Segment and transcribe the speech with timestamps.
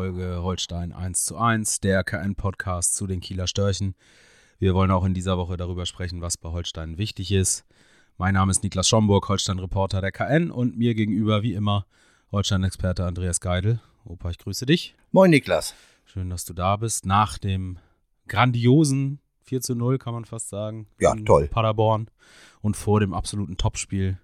[0.00, 3.94] Folge Holstein 1 zu 1, der KN-Podcast zu den Kieler Störchen.
[4.58, 7.66] Wir wollen auch in dieser Woche darüber sprechen, was bei Holstein wichtig ist.
[8.16, 11.84] Mein Name ist Niklas Schomburg, Holstein-Reporter der KN und mir gegenüber, wie immer,
[12.32, 13.82] Holstein-Experte Andreas Geidel.
[14.06, 14.94] Opa, ich grüße dich.
[15.10, 15.74] Moin, Niklas.
[16.06, 17.04] Schön, dass du da bist.
[17.04, 17.78] Nach dem
[18.26, 20.86] grandiosen 4 zu 0, kann man fast sagen.
[20.98, 21.48] Ja, toll.
[21.48, 22.08] Paderborn
[22.62, 24.18] und vor dem absoluten Topspiel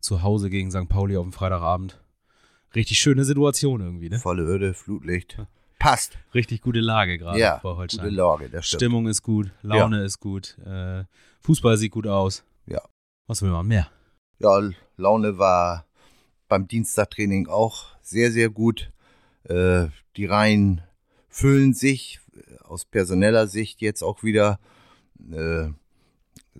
[0.00, 0.88] zu Hause gegen St.
[0.88, 2.01] Pauli auf dem Freitagabend
[2.74, 4.18] richtig schöne Situation irgendwie, ne?
[4.18, 5.38] Volle Öde, Flutlicht.
[5.78, 6.16] Passt.
[6.34, 8.04] Richtig gute Lage gerade ja, vor Holstein.
[8.04, 8.80] Gute Lage, das stimmt.
[8.80, 10.04] Stimmung ist gut, Laune ja.
[10.04, 11.04] ist gut, äh,
[11.40, 12.44] Fußball sieht gut aus.
[12.66, 12.80] Ja.
[13.26, 13.88] Was will man mehr?
[14.38, 14.60] Ja,
[14.96, 15.86] Laune war
[16.48, 18.92] beim Dienstagtraining auch sehr, sehr gut.
[19.44, 20.82] Äh, die Reihen
[21.28, 22.20] füllen sich
[22.62, 24.60] aus personeller Sicht jetzt auch wieder.
[25.30, 25.70] Äh,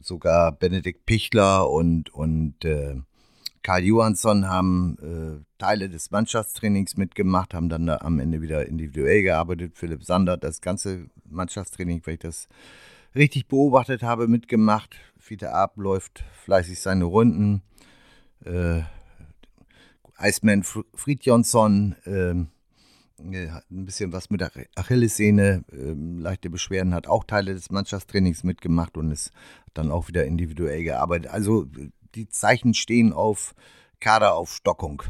[0.01, 2.97] sogar Benedikt Pichler und, und äh,
[3.63, 9.23] Karl Johansson haben äh, Teile des Mannschaftstrainings mitgemacht, haben dann da am Ende wieder individuell
[9.23, 9.77] gearbeitet.
[9.77, 12.49] Philipp Sander, das ganze Mannschaftstraining, weil ich das
[13.15, 14.97] richtig beobachtet habe, mitgemacht.
[15.19, 17.63] Fiete Ab läuft fleißig seine Runden.
[18.45, 18.83] Äh,
[20.19, 22.49] Iceman Friedjonsson ähm,
[23.19, 27.71] äh, hat ein bisschen was mit der Achillessehne, äh, leichte Beschwerden, hat auch Teile des
[27.71, 29.31] Mannschaftstrainings mitgemacht und ist
[29.75, 31.31] dann auch wieder individuell gearbeitet.
[31.31, 31.67] Also
[32.15, 33.55] die Zeichen stehen auf
[34.01, 35.03] Kaderaufstockung.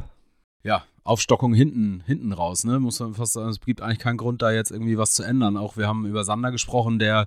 [0.62, 2.78] Ja, Aufstockung hinten, hinten raus, ne?
[2.78, 5.56] Muss man fast sagen, es gibt eigentlich keinen Grund, da jetzt irgendwie was zu ändern.
[5.56, 7.26] Auch wir haben über Sander gesprochen, der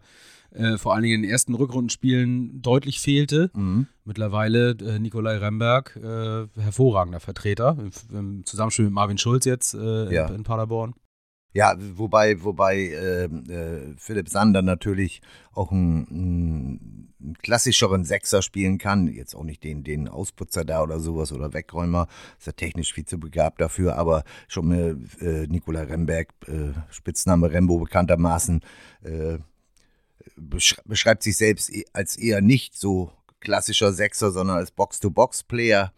[0.51, 3.51] äh, vor allen Dingen in den ersten Rückrundenspielen deutlich fehlte.
[3.53, 3.87] Mhm.
[4.05, 10.13] Mittlerweile äh, Nikolai Remberg, äh, hervorragender Vertreter, im, im, Zusammenspiel mit Marvin Schulz jetzt äh,
[10.13, 10.27] ja.
[10.27, 10.93] in, in Paderborn.
[11.55, 15.21] Ja, wobei, wobei äh, äh, Philipp Sander natürlich
[15.53, 19.07] auch einen, einen, klassischeren Sechser spielen kann.
[19.07, 22.07] Jetzt auch nicht den, den Ausputzer da oder sowas oder Wegräumer.
[22.37, 27.49] Ist er technisch viel zu begabt dafür, aber schon mit äh, Nikola Remberg, äh, Spitzname
[27.49, 28.59] Rembo bekanntermaßen,
[29.03, 29.37] äh,
[30.35, 35.93] besch beschreibt sich selbst e-, als eher nicht so klassischer Sechser, sondern als Box-to-Box-Player.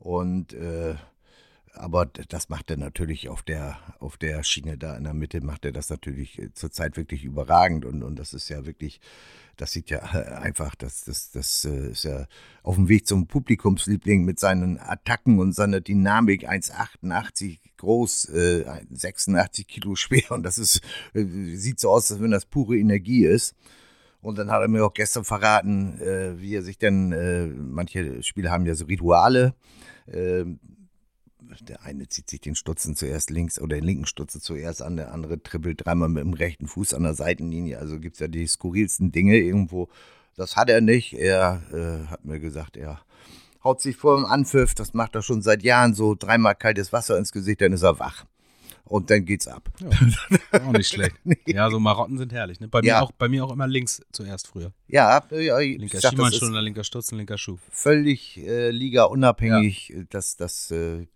[0.00, 0.96] Und äh,
[1.78, 5.64] aber das macht er natürlich auf der, auf der Schiene da in der Mitte, macht
[5.64, 7.84] er das natürlich äh, zurzeit wirklich überragend.
[7.84, 9.00] Und, und das ist ja wirklich,
[9.56, 12.26] das sieht ja einfach, das, das, das äh, ist ja
[12.62, 18.22] auf dem Weg zum Publikumsliebling mit seinen Attacken und seiner Dynamik 1,88 groß,
[18.90, 20.30] 86 äh, Kilo schwer.
[20.30, 20.80] Und das ist,
[21.14, 23.54] sieht so aus, als wenn das pure Energie ist.
[24.20, 26.00] Und dann hat er mir auch gestern verraten,
[26.40, 29.54] wie er sich denn, manche Spiele haben ja so Rituale,
[30.08, 30.58] ähm,
[31.60, 35.12] der eine zieht sich den Stutzen zuerst links oder den linken Stutzen zuerst an, der
[35.12, 37.78] andere trippelt dreimal mit dem rechten Fuß an der Seitenlinie.
[37.78, 39.88] Also gibt es ja die skurrilsten Dinge irgendwo.
[40.36, 41.14] Das hat er nicht.
[41.14, 43.00] Er äh, hat mir gesagt, er
[43.64, 47.18] haut sich vor dem Anpfiff, das macht er schon seit Jahren so, dreimal kaltes Wasser
[47.18, 48.24] ins Gesicht, dann ist er wach
[48.88, 49.68] und dann geht's ab.
[49.80, 51.16] Ja, auch nicht schlecht.
[51.24, 51.36] nee.
[51.46, 52.58] Ja, so Marotten sind herrlich.
[52.60, 52.68] Ne?
[52.68, 52.98] Bei, ja.
[52.98, 54.72] mir auch, bei mir auch immer links zuerst früher.
[54.86, 57.58] Ja, ja linker Schienbeinschoner, linker Stutzen, linker Schuh.
[57.70, 59.90] Völlig äh, Liga unabhängig.
[59.90, 60.02] Ja.
[60.08, 61.06] Das, das, äh,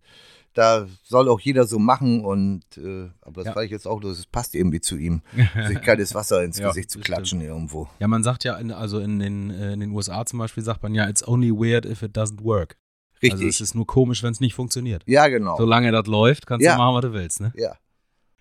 [0.54, 3.62] da soll auch jeder so machen und äh, aber das ja.
[3.62, 5.22] ich jetzt auch, das passt irgendwie zu ihm,
[5.66, 7.54] sich kaltes Wasser ins Gesicht zu klatschen stimmt.
[7.54, 7.88] irgendwo.
[7.98, 10.82] Ja, man sagt ja, in, also in den, äh, in den USA zum Beispiel sagt
[10.82, 12.76] man ja, it's only weird if it doesn't work.
[13.22, 13.32] Richtig.
[13.32, 15.04] Also es ist nur komisch, wenn es nicht funktioniert.
[15.06, 15.56] Ja, genau.
[15.56, 16.72] Solange das läuft, kannst ja.
[16.72, 17.52] du machen, was du willst, ne?
[17.56, 17.76] Ja.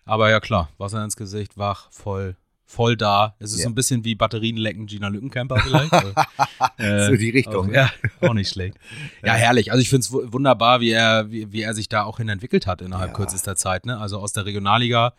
[0.05, 3.35] Aber ja, klar, Wasser ins Gesicht, wach, voll, voll da.
[3.39, 3.65] Es ist ja.
[3.65, 5.93] so ein bisschen wie Batterien lecken Gina Lückenkämper vielleicht.
[6.77, 7.67] äh, so die Richtung.
[7.67, 7.73] Auch, ne?
[7.73, 7.91] ja,
[8.27, 8.77] auch nicht schlecht.
[9.23, 9.71] Ja, herrlich.
[9.71, 12.65] Also ich finde es wunderbar, wie er, wie, wie, er sich da auch hin entwickelt
[12.65, 13.15] hat innerhalb ja.
[13.15, 13.85] kürzester Zeit.
[13.85, 13.99] Ne?
[13.99, 15.13] Also aus der Regionalliga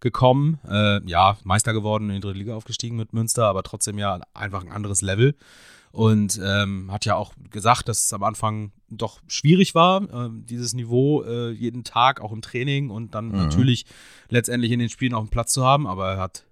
[0.00, 4.20] gekommen, äh, ja, Meister geworden, in die dritte Liga aufgestiegen mit Münster, aber trotzdem ja
[4.34, 5.34] einfach ein anderes Level
[5.90, 10.74] und ähm, hat ja auch gesagt, dass es am Anfang doch schwierig war, äh, dieses
[10.74, 13.36] Niveau äh, jeden Tag auch im Training und dann mhm.
[13.36, 13.84] natürlich
[14.28, 16.46] letztendlich in den Spielen auf dem Platz zu haben, aber er hat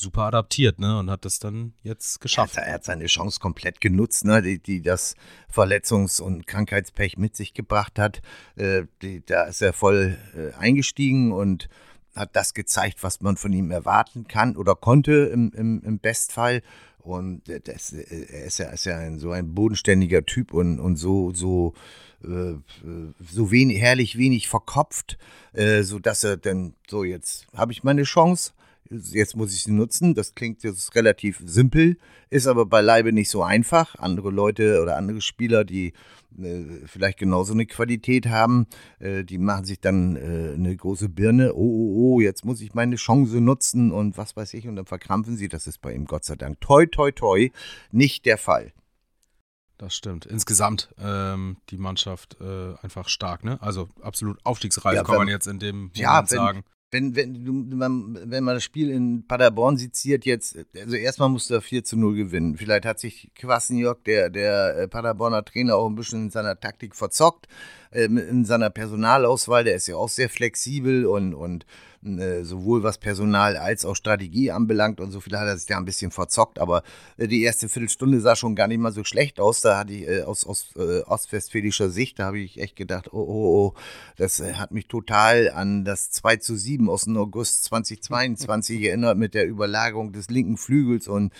[0.00, 0.98] super adaptiert, ne?
[0.98, 2.56] Und hat das dann jetzt geschafft.
[2.56, 4.42] Er hat, seine Chance komplett genutzt, ne?
[4.42, 5.14] Die, die das
[5.52, 8.22] Verletzungs- und Krankheitspech mit sich gebracht hat.
[8.56, 11.68] Äh, die, da ist er voll äh, eingestiegen und
[12.14, 16.62] hat das gezeigt, was man von ihm erwarten kann oder konnte im, im, im Bestfall.
[17.02, 21.32] Und das, er ist ja, ist ja ein, so ein bodenständiger Typ und, und so,
[21.32, 21.74] so,
[22.24, 22.54] äh,
[23.30, 25.18] so wenig, herrlich wenig verkopft,
[25.52, 28.52] äh, so dass er dann, so jetzt habe ich meine Chance,
[28.90, 30.14] jetzt muss ich sie nutzen.
[30.14, 31.96] Das klingt jetzt relativ simpel,
[32.28, 33.94] ist aber beileibe nicht so einfach.
[33.96, 35.92] Andere Leute oder andere Spieler, die
[36.86, 38.66] vielleicht genauso eine Qualität haben,
[38.98, 41.54] äh, die machen sich dann äh, eine große Birne.
[41.54, 44.68] Oh, oh, oh, jetzt muss ich meine Chance nutzen und was weiß ich.
[44.68, 45.48] Und dann verkrampfen sie.
[45.48, 47.50] Das ist bei ihm Gott sei Dank toi, toi, toi
[47.90, 48.72] nicht der Fall.
[49.78, 50.26] Das stimmt.
[50.26, 53.60] Insgesamt ähm, die Mannschaft äh, einfach stark, ne?
[53.62, 57.44] Also absolut aufstiegsreif, ja, kann man jetzt in dem Moment ja, wenn, sagen wenn, wenn,
[57.44, 61.96] du, wenn man das Spiel in Paderborn seziert jetzt, also erstmal musste er 4 zu
[61.96, 62.56] 0 gewinnen.
[62.56, 66.96] Vielleicht hat sich Kwasniok, der, der äh, Paderborner Trainer, auch ein bisschen in seiner Taktik
[66.96, 67.46] verzockt,
[67.90, 69.64] äh, in seiner Personalauswahl.
[69.64, 71.66] Der ist ja auch sehr flexibel und, und
[72.02, 75.76] äh, sowohl was Personal als auch Strategie anbelangt und so viel hat er sich da
[75.76, 76.82] ein bisschen verzockt, aber
[77.18, 79.60] äh, die erste Viertelstunde sah schon gar nicht mal so schlecht aus.
[79.60, 83.18] Da hatte ich äh, aus, aus äh, ostwestfälischer Sicht, da habe ich echt gedacht, oh,
[83.18, 83.74] oh, oh,
[84.16, 89.18] das äh, hat mich total an das 2 zu 7 aus dem August 2022 erinnert
[89.18, 91.32] mit der Überlagerung des linken Flügels und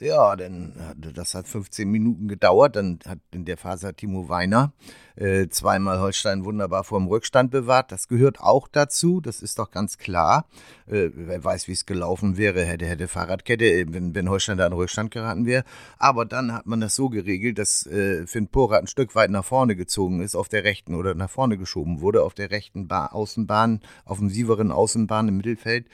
[0.00, 2.76] ja, dann das hat 15 Minuten gedauert.
[2.76, 4.72] Dann hat in der Phase Timo Weiner
[5.16, 7.92] äh, zweimal Holstein wunderbar vor dem Rückstand bewahrt.
[7.92, 10.46] Das gehört auch dazu, das ist doch ganz klar.
[10.86, 14.66] Äh, wer weiß, wie es gelaufen wäre, hätte, hätte Fahrradkette, äh, wenn, wenn Holstein da
[14.66, 15.64] in Rückstand geraten wäre.
[15.98, 19.44] Aber dann hat man das so geregelt, dass äh, Finn Porat ein Stück weit nach
[19.44, 23.06] vorne gezogen ist, auf der rechten oder nach vorne geschoben wurde, auf der rechten ba
[23.06, 25.86] Außenbahn, offensiveren Außenbahn im Mittelfeld.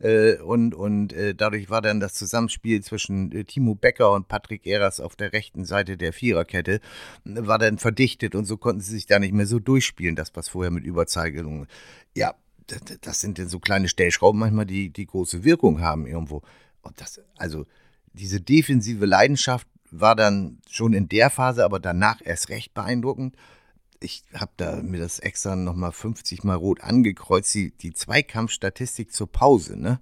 [0.00, 4.66] Äh, und und äh, dadurch war dann das Zusammenspiel zwischen äh, Timo Becker und Patrick
[4.66, 6.80] Eras auf der rechten Seite der Viererkette,
[7.24, 10.48] war dann verdichtet und so konnten sie sich da nicht mehr so durchspielen, das was
[10.48, 11.66] vorher mit Überzeugung.
[12.14, 12.34] Ja,
[13.00, 16.42] das sind denn so kleine Stellschrauben manchmal, die, die große Wirkung haben irgendwo.
[16.82, 17.66] Und das, also
[18.12, 23.36] diese defensive Leidenschaft war dann schon in der Phase, aber danach erst recht beeindruckend
[24.00, 29.30] ich habe da mir das extra nochmal 50 Mal rot angekreuzt, die, die Zweikampfstatistik zur
[29.30, 30.00] Pause, ne?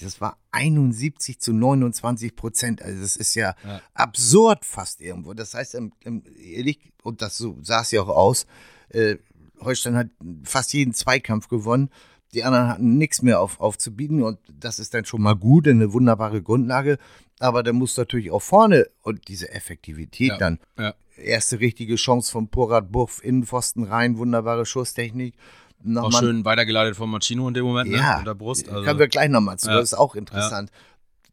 [0.00, 2.82] Das war 71 zu 29 Prozent.
[2.82, 5.34] Also das ist ja, ja, absurd fast irgendwo.
[5.34, 8.46] Das heißt, im, im, ehrlich, und das so sah es ja auch aus,
[8.88, 9.16] äh,
[9.60, 10.08] Holstein hat
[10.42, 11.90] fast jeden Zweikampf gewonnen.
[12.32, 15.92] Die anderen hatten nichts mehr auf, aufzubieten und das ist dann schon mal gut, eine
[15.92, 16.98] wunderbare Grundlage.
[17.38, 20.58] Aber da muss natürlich auch vorne und diese Effektivität ja, dann.
[20.76, 25.34] Ja erste richtige Chance von Porat Buff, Innenpfosten rein, wunderbare Schusstechnik.
[25.82, 27.98] Noch auch schön weitergeleitet von Machino in dem Moment, ne?
[27.98, 28.24] ja, ne?
[28.24, 28.68] der Brust.
[28.68, 28.84] Also.
[28.84, 29.76] Können wir gleich nochmal zu, ja.
[29.76, 30.70] das ist auch interessant.
[30.70, 30.76] Ja.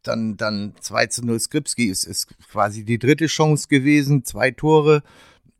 [0.03, 5.03] Dann, dann 2 zu 0 Skripski ist, ist quasi die dritte Chance gewesen, zwei Tore.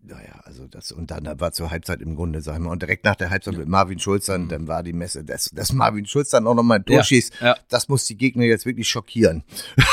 [0.04, 3.16] Naja, also das, und dann war zur Halbzeit im Grunde, sagen wir, und direkt nach
[3.16, 3.60] der Halbzeit ja.
[3.60, 4.50] mit Marvin Schulz dann, mhm.
[4.50, 7.34] dann war die Messe, dass, dass Marvin Schulz dann auch nochmal ein Tor schießt,
[7.70, 9.44] das muss die Gegner jetzt wirklich schockieren.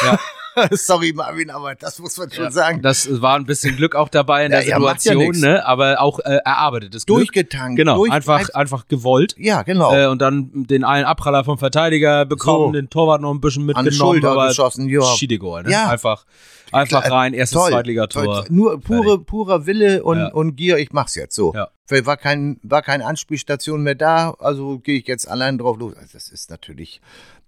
[0.02, 0.18] Ja.
[0.72, 2.82] Sorry, Marvin, aber das muss man schon ja, sagen.
[2.82, 5.66] Das war ein bisschen Glück auch dabei in der ja, Situation, ja ne?
[5.66, 7.18] aber auch äh, erarbeitetes Glück.
[7.18, 7.76] Durchgetankt.
[7.76, 9.34] Genau, durch, einfach, einfach gewollt.
[9.38, 9.94] Ja, genau.
[9.94, 12.72] Äh, und dann den einen Abpraller vom Verteidiger bekommen, so.
[12.72, 13.88] den Torwart noch ein bisschen mitgenommen.
[13.88, 15.02] An Schulter aber geschossen, ja.
[15.02, 15.70] Schiedegol, ne?
[15.70, 15.88] Ja.
[15.88, 16.24] Einfach,
[16.72, 18.44] einfach rein, erstes Zweitligator.
[18.48, 21.54] Nur pure, purer Wille und, und Gier, ich mach's jetzt so.
[21.54, 21.68] Ja.
[22.04, 25.94] War, kein, war keine Anspielstation mehr da, also gehe ich jetzt allein drauf los.
[25.96, 27.00] Also das ist natürlich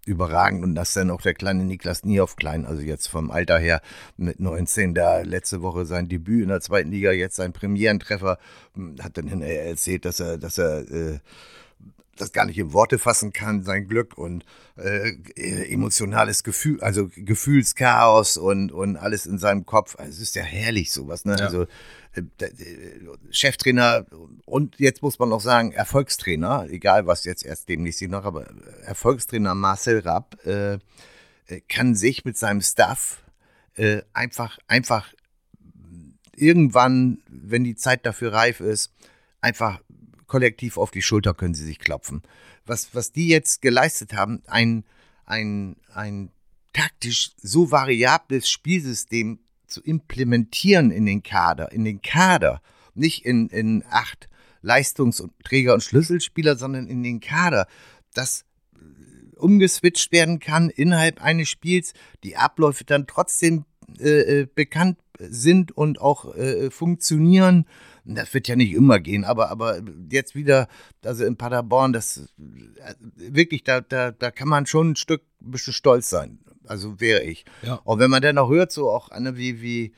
[0.06, 3.82] überragend und dass dann auch der kleine Niklas Niehoff klein, also jetzt vom Alter her
[4.16, 8.38] mit 19, da letzte Woche sein Debüt in der zweiten Liga, jetzt sein Premierentreffer,
[8.74, 11.18] hm, hat dann hinterher erzählt, dass er, dass er äh,
[12.20, 14.44] das gar nicht in Worte fassen kann, sein Glück und
[14.76, 15.12] äh,
[15.72, 19.96] emotionales Gefühl, also Gefühlschaos und, und alles in seinem Kopf.
[19.98, 21.36] Also es ist ja herrlich sowas, ne?
[21.38, 21.46] Ja.
[21.46, 21.66] Also
[22.14, 22.22] äh,
[23.30, 24.06] Cheftrainer
[24.46, 28.46] und jetzt muss man noch sagen, Erfolgstrainer, egal was jetzt erst demnächst noch, aber
[28.84, 30.74] Erfolgstrainer Marcel Rapp äh,
[31.50, 33.22] äh, kann sich mit seinem Staff
[33.74, 35.12] äh, einfach, einfach
[36.34, 38.92] irgendwann, wenn die Zeit dafür reif ist,
[39.40, 39.80] einfach
[40.30, 42.22] kollektiv auf die Schulter können sie sich klopfen.
[42.64, 44.84] Was, was die jetzt geleistet haben, ein,
[45.26, 46.30] ein, ein
[46.72, 52.62] taktisch so variables Spielsystem zu implementieren in den Kader, in den Kader,
[52.94, 54.28] nicht in, in acht
[54.62, 57.66] Leistungsträger und Schlüsselspieler, sondern in den Kader,
[58.14, 58.44] dass
[59.36, 63.64] umgeswitcht werden kann innerhalb eines Spiels, die Abläufe dann trotzdem
[63.98, 67.66] äh, äh bekannt sind und auch äh, funktionieren
[68.04, 69.80] das wird ja nicht immer gehen, aber, aber
[70.10, 70.68] jetzt wieder,
[71.04, 75.50] also in Paderborn, das äh, wirklich, da, da, da kann man schon ein Stück ein
[75.50, 76.38] bisschen stolz sein.
[76.66, 77.44] Also wäre ich.
[77.62, 77.74] Ja.
[77.84, 79.92] Und wenn man dann noch hört, so auch eine wie, wie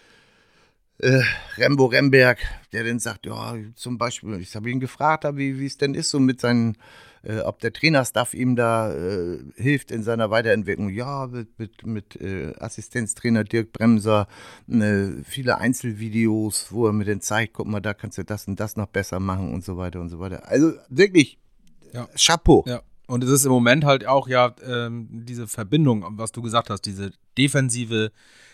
[0.99, 1.23] äh,
[1.57, 2.39] Rembo Remberg,
[2.73, 6.19] der dann sagt, ja, zum Beispiel, ich habe ihn gefragt, wie es denn ist, so
[6.19, 6.77] mit seinen
[7.23, 10.89] äh, ob der Trainerstaff ihm da äh, hilft in seiner Weiterentwicklung.
[10.89, 14.27] Ja, mit, mit, mit äh, Assistenztrainer Dirk Bremser,
[14.69, 18.59] äh, viele Einzelvideos, wo er mir dann zeigt, guck mal, da kannst du das und
[18.59, 20.49] das noch besser machen und so weiter und so weiter.
[20.49, 21.39] Also wirklich,
[21.93, 22.09] ja.
[22.17, 22.65] Chapeau.
[22.67, 22.83] Ja.
[23.07, 26.83] Und es ist im Moment halt auch ja ähm, diese Verbindung, was du gesagt hast,
[26.83, 28.11] diese defensive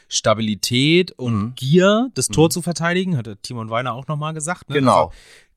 [0.09, 1.53] Stabilität und mhm.
[1.55, 2.51] Gier, das Tor mhm.
[2.51, 4.69] zu verteidigen, hat der Timon Weiner auch nochmal gesagt.
[4.71, 4.77] Ne?
[4.77, 5.07] Genau.
[5.07, 5.13] Also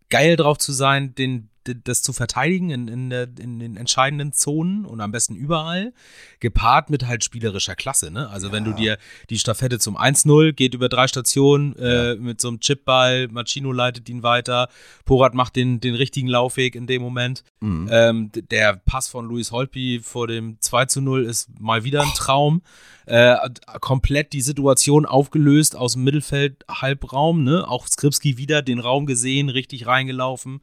[0.10, 4.86] geil drauf zu sein, den das zu verteidigen in, in, der, in den entscheidenden Zonen
[4.86, 5.94] und am besten überall,
[6.39, 8.12] gepaart mit halt spielerischer Klasse.
[8.12, 8.30] Ne?
[8.30, 8.53] Also ja.
[8.53, 8.98] wenn du dir
[9.30, 14.10] die Staffette zum 1-0 geht über drei Stationen äh, mit so einem Chipball, Machino leitet
[14.10, 14.70] ihn weiter,
[15.06, 17.44] Porat macht den, den richtigen Laufweg in dem Moment.
[17.60, 17.89] Mhm.
[17.91, 22.62] Ähm, der Pass von Luis Holtby vor dem 2-0 ist mal wieder ein Traum.
[23.08, 23.36] Äh,
[23.82, 27.68] komplett die Situation aufgelöst aus dem Mittelfeld-Halbraum, ne?
[27.68, 30.62] Auch Skripski wieder den Raum gesehen, richtig reingelaufen.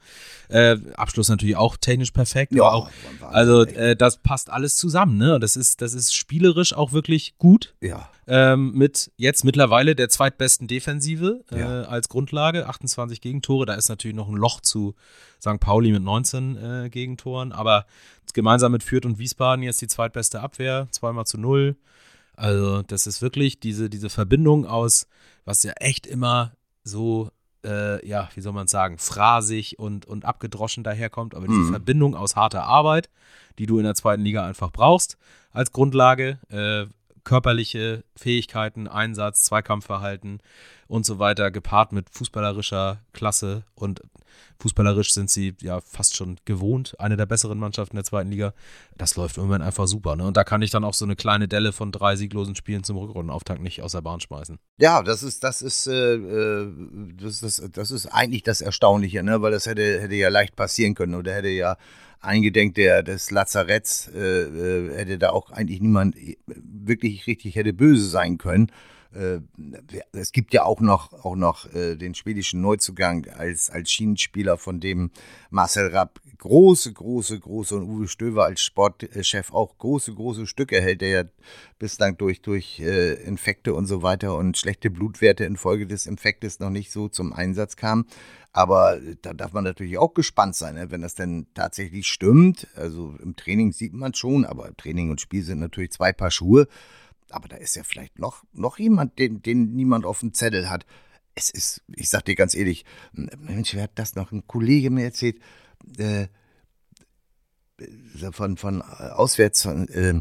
[0.49, 2.53] Äh, Abschluss natürlich auch technisch perfekt.
[2.53, 2.91] Ja, auch,
[3.23, 5.39] also äh, das passt alles zusammen, ne?
[5.41, 7.75] Das ist, das ist spielerisch auch wirklich gut.
[7.81, 8.11] Ja.
[8.27, 11.83] Ähm, mit jetzt mittlerweile der zweitbesten Defensive äh, ja.
[11.83, 13.67] als Grundlage, 28 Gegentore.
[13.67, 14.95] Da ist natürlich noch ein Loch zu
[15.41, 15.61] St.
[15.61, 17.87] Pauli mit 19 äh, Gegentoren, aber
[18.35, 21.77] gemeinsam mit Fürth und Wiesbaden jetzt die zweitbeste Abwehr, zweimal zu null.
[22.37, 25.09] Also, das ist wirklich diese, diese Verbindung aus,
[25.45, 26.53] was ja echt immer
[26.85, 27.31] so
[27.65, 31.71] äh, ja, wie soll man sagen, phrasig und, und abgedroschen daherkommt, aber diese mhm.
[31.71, 33.09] Verbindung aus harter Arbeit,
[33.59, 35.19] die du in der zweiten Liga einfach brauchst
[35.53, 36.87] als Grundlage, äh,
[37.25, 40.41] körperliche Fähigkeiten, Einsatz, Zweikampfverhalten
[40.87, 44.03] und so weiter, gepaart mit fußballerischer Klasse und
[44.61, 48.55] fußballerisch sind sie ja fast schon gewohnt, eine der besseren Mannschaften der zweiten Liga.
[48.97, 50.17] Das läuft Moment einfach super.
[50.17, 50.27] Ne?
[50.27, 52.97] Und da kann ich dann auch so eine kleine Delle von drei sieglosen Spielen zum
[52.97, 54.59] Rückrundenauftakt nicht aus der Bahn schmeißen.
[54.79, 56.73] Ja, das ist, das ist, äh, äh
[57.21, 59.43] das, ist das ist eigentlich das Erstaunliche, ne?
[59.43, 61.77] weil das hätte, hätte ja leicht passieren können oder hätte ja
[62.21, 66.17] eingedenk der, des Lazaretts äh, äh, hätte da auch eigentlich niemand
[66.47, 68.73] wirklich richtig hätte böse sein können.
[69.13, 69.41] Äh,
[70.13, 74.81] es gibt ja auch noch, auch noch äh, den schwedischen Neuzugang als, als Schienenspieler, von
[74.81, 75.11] dem
[75.51, 81.01] Marcel Rapp große, große, große und Uwe Stöver als Sportchef auch große, große Stücke hält,
[81.01, 81.25] der ja
[81.79, 86.71] bislang durch, durch äh, Infekte und so weiter und schlechte Blutwerte infolge des Infektes noch
[86.71, 88.07] nicht so zum Einsatz kam.
[88.53, 90.91] Aber da darf man natürlich auch gespannt sein, ne?
[90.91, 92.67] wenn das denn tatsächlich stimmt.
[92.75, 96.67] Also im Training sieht man schon, aber Training und Spiel sind natürlich zwei Paar Schuhe.
[97.31, 100.87] Aber da ist ja vielleicht noch, noch jemand, den, den niemand auf dem Zettel hat.
[101.35, 104.33] Es ist, ich sag dir ganz ehrlich, Mensch, wer hat das noch?
[104.33, 105.39] Ein Kollege mir erzählt,
[105.99, 106.27] äh,
[108.33, 110.21] von, von auswärts, von, äh,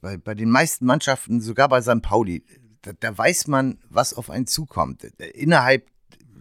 [0.00, 2.00] bei, bei den meisten Mannschaften, sogar bei St.
[2.02, 2.44] Pauli,
[2.82, 5.04] da, da weiß man, was auf einen zukommt.
[5.04, 5.90] Innerhalb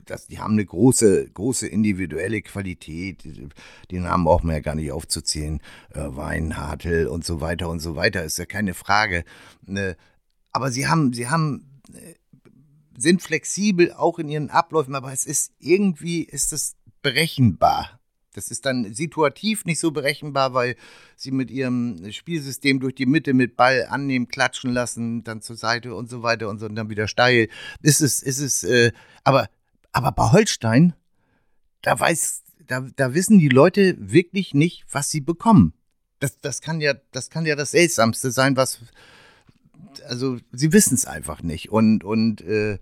[0.06, 3.24] das, die haben eine große, große individuelle Qualität.
[3.92, 5.60] Die Namen braucht man ja gar nicht aufzuzählen.
[5.94, 9.24] Äh, Wein, Hartl und so weiter und so weiter, ist ja keine Frage.
[9.66, 9.98] Ne,
[10.52, 12.14] aber sie haben, sie haben, äh,
[12.98, 18.00] sind flexibel auch in ihren Abläufen, aber es ist irgendwie, ist es berechenbar.
[18.36, 20.76] Das ist dann situativ nicht so berechenbar, weil
[21.16, 25.96] sie mit ihrem Spielsystem durch die Mitte mit Ball annehmen, klatschen lassen, dann zur Seite
[25.96, 27.48] und so weiter und so und dann wieder steil.
[27.82, 28.92] Ist es, ist es, äh,
[29.24, 29.48] aber
[29.96, 30.94] aber bei Holstein,
[31.82, 35.74] da weiß, da, da wissen die Leute wirklich nicht, was sie bekommen.
[36.20, 38.80] Das, das kann ja, das kann ja das Seltsamste sein, was,
[40.10, 41.72] also sie wissen es einfach nicht.
[41.72, 42.78] Und, und äh,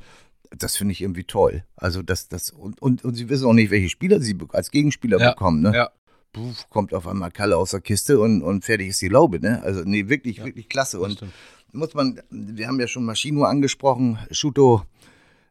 [0.58, 1.64] das finde ich irgendwie toll.
[1.76, 5.20] Also das, das, und, und, und sie wissen auch nicht, welche Spieler sie als Gegenspieler
[5.20, 5.76] ja, bekommen, ne?
[5.76, 5.92] Ja.
[6.32, 9.62] Puh, kommt auf einmal Kalle aus der Kiste und, und fertig ist die Laube, ne?
[9.62, 11.00] Also, nee, wirklich, ja, wirklich klasse.
[11.00, 11.34] Und stimmt.
[11.74, 14.82] muss man, wir haben ja schon Maschino angesprochen, Schuto,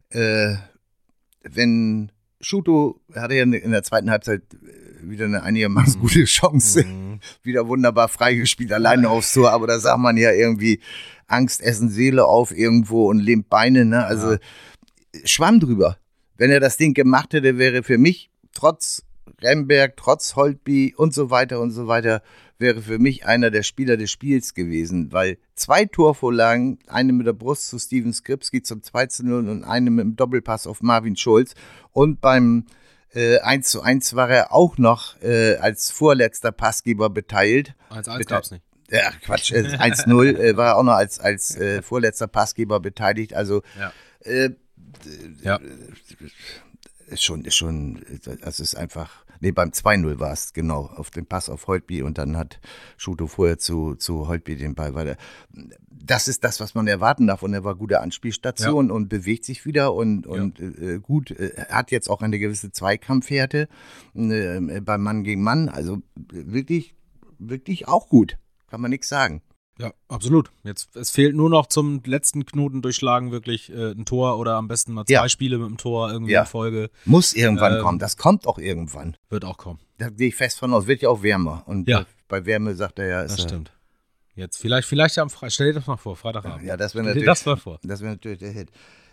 [0.08, 0.56] äh,
[1.44, 6.02] wenn Schuto hatte ja in der zweiten Halbzeit äh, wieder eine einigermaßen mhm.
[6.02, 7.20] gute Chance, mhm.
[7.42, 10.80] wieder wunderbar freigespielt, alleine aufs Tor, aber da sagt man ja irgendwie
[11.26, 14.04] Angst essen Seele auf irgendwo und lähmt Beine, ne?
[14.04, 14.38] Also ja.
[15.24, 15.96] schwamm drüber.
[16.36, 19.02] Wenn er das Ding gemacht hätte, wäre für mich trotz
[19.40, 22.22] Remberg, trotz Holtby und so weiter und so weiter,
[22.62, 27.34] wäre für mich einer der Spieler des Spiels gewesen, weil zwei Torvorlagen, eine mit der
[27.34, 31.16] Brust zu Steven Skripski zum 2 zu 0 und eine mit dem Doppelpass auf Marvin
[31.16, 31.54] Schulz
[31.92, 32.64] und beim
[33.14, 37.74] äh, 1 zu 1 war er auch noch äh, als vorletzter Passgeber beteiligt.
[37.90, 38.64] 1-1 gab es nicht.
[38.90, 43.34] Ja, Quatsch, äh, 1-0 äh, war er auch noch als, als äh, vorletzter Passgeber beteiligt.
[43.34, 43.92] Also ja.
[44.20, 44.50] Äh,
[45.42, 45.60] ja.
[47.12, 48.04] Ist schon, ist schon,
[48.42, 52.16] das ist einfach Nee, beim 2-0 war es, genau, auf den Pass auf Holtby und
[52.16, 52.60] dann hat
[52.96, 55.16] Schuto vorher zu, zu Holtby den Ball weiter.
[55.90, 58.94] Das ist das, was man erwarten darf und er war gute Anspielstation ja.
[58.94, 60.66] und bewegt sich wieder und, und ja.
[60.66, 63.68] äh, gut, äh, hat jetzt auch eine gewisse Zweikampfhärte
[64.14, 66.94] äh, beim Mann gegen Mann, also wirklich,
[67.40, 68.38] wirklich auch gut,
[68.68, 69.42] kann man nichts sagen.
[69.82, 70.52] Ja, absolut.
[70.62, 74.68] Jetzt, es fehlt nur noch zum letzten Knoten durchschlagen wirklich äh, ein Tor oder am
[74.68, 75.28] besten mal zwei ja.
[75.28, 76.42] Spiele mit dem Tor irgendwie ja.
[76.42, 76.90] in Folge.
[77.04, 77.98] Muss irgendwann ähm, kommen.
[77.98, 79.16] Das kommt auch irgendwann.
[79.28, 79.80] Wird auch kommen.
[79.98, 80.86] Da gehe ich fest von aus.
[80.86, 81.64] Wird ja auch wärmer.
[81.66, 82.06] Und ja.
[82.28, 83.22] bei Wärme sagt er ja.
[83.22, 83.72] Das er, stimmt.
[84.36, 86.64] Jetzt vielleicht, vielleicht am Freitag, stell dir das mal vor, Freitagabend.
[86.64, 87.80] Ja, das wäre natürlich, das mal vor.
[87.82, 88.70] das wäre natürlich der Hit.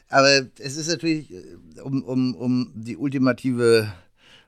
[0.08, 3.92] Aber es ist natürlich, äh, um, um, um die ultimative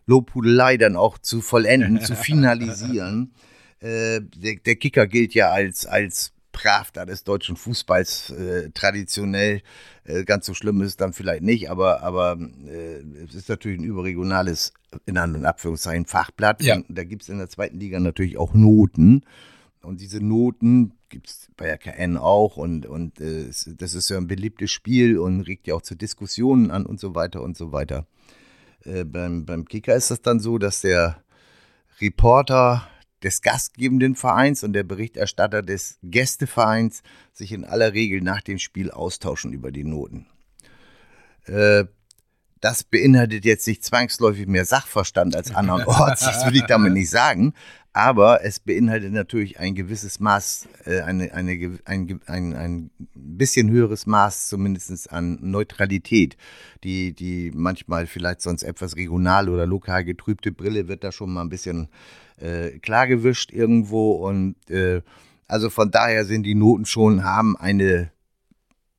[0.06, 3.34] Lobhudelei dann auch zu vollenden, zu finalisieren.
[3.82, 9.62] Äh, der, der Kicker gilt ja als, als Pravda des deutschen Fußballs äh, traditionell.
[10.04, 13.80] Äh, ganz so schlimm ist es dann vielleicht nicht, aber, aber äh, es ist natürlich
[13.80, 14.74] ein überregionales,
[15.06, 16.62] in Anführungszeichen, Fachblatt.
[16.62, 16.76] Ja.
[16.76, 19.24] Und da gibt es in der zweiten Liga natürlich auch Noten.
[19.82, 24.18] Und diese Noten gibt es bei der KN auch und, und äh, das ist ja
[24.18, 27.72] ein beliebtes Spiel und regt ja auch zu Diskussionen an und so weiter und so
[27.72, 28.06] weiter.
[28.84, 31.24] Beim, beim Kicker ist das dann so, dass der
[32.00, 32.88] Reporter
[33.24, 38.92] des gastgebenden Vereins und der Berichterstatter des Gästevereins sich in aller Regel nach dem Spiel
[38.92, 40.28] austauschen über die Noten.
[41.46, 41.86] Äh,
[42.62, 47.54] das beinhaltet jetzt nicht zwangsläufig mehr Sachverstand als andernorts, das will ich damit nicht sagen,
[47.94, 54.06] aber es beinhaltet natürlich ein gewisses Maß, äh, eine, eine, ein, ein, ein bisschen höheres
[54.06, 56.38] Maß zumindest an Neutralität.
[56.86, 61.42] Die, die manchmal vielleicht sonst etwas regional oder lokal getrübte Brille wird da schon mal
[61.42, 61.90] ein bisschen
[62.41, 65.01] äh, klargewischt irgendwo und äh,
[65.48, 68.12] also von daher sind die Noten schon, haben eine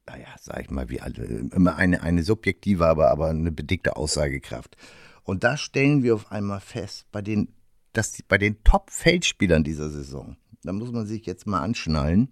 [0.06, 4.76] naja, sag ich mal, wie alle, immer eine, eine subjektive, aber, aber eine bedingte Aussagekraft.
[5.24, 7.54] Und da stellen wir auf einmal fest, bei den,
[7.92, 12.30] dass die, bei den Top-Feldspielern dieser Saison, da muss man sich jetzt mal anschnallen,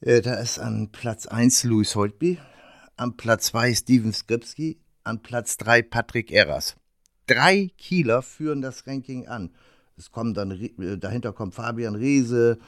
[0.00, 2.38] äh, da ist an Platz 1 Louis Holtby,
[2.96, 6.76] an Platz 2 Steven Skripski, an Platz 3 Patrick Eras.
[7.26, 9.50] Drei Kieler führen das Ranking an.
[9.96, 12.58] Es kommen dann, äh, dahinter kommt Fabian Reese,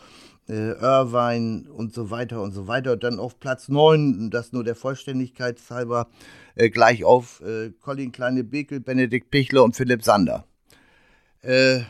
[0.49, 2.97] äh, Irvine und so weiter und so weiter.
[2.97, 6.09] Dann auf Platz 9, das nur der Vollständigkeit halber,
[6.55, 10.45] äh, gleich auf äh, Colin Kleine-Bekel, Benedikt Pichler und Philipp Sander.
[11.43, 11.81] Äh,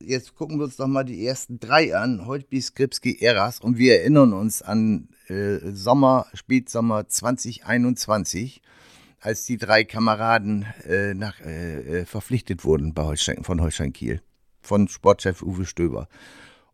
[0.00, 2.26] jetzt gucken wir uns doch mal die ersten drei an.
[2.26, 3.60] Holtby, Skripski, Eras.
[3.60, 8.62] Und wir erinnern uns an äh, Sommer, Spätsommer 2021,
[9.20, 11.34] als die drei Kameraden äh, nach,
[12.06, 14.22] verpflichtet wurden bei Holstein, von Holstein Kiel.
[14.60, 16.08] Von Sportchef Uwe Stöber.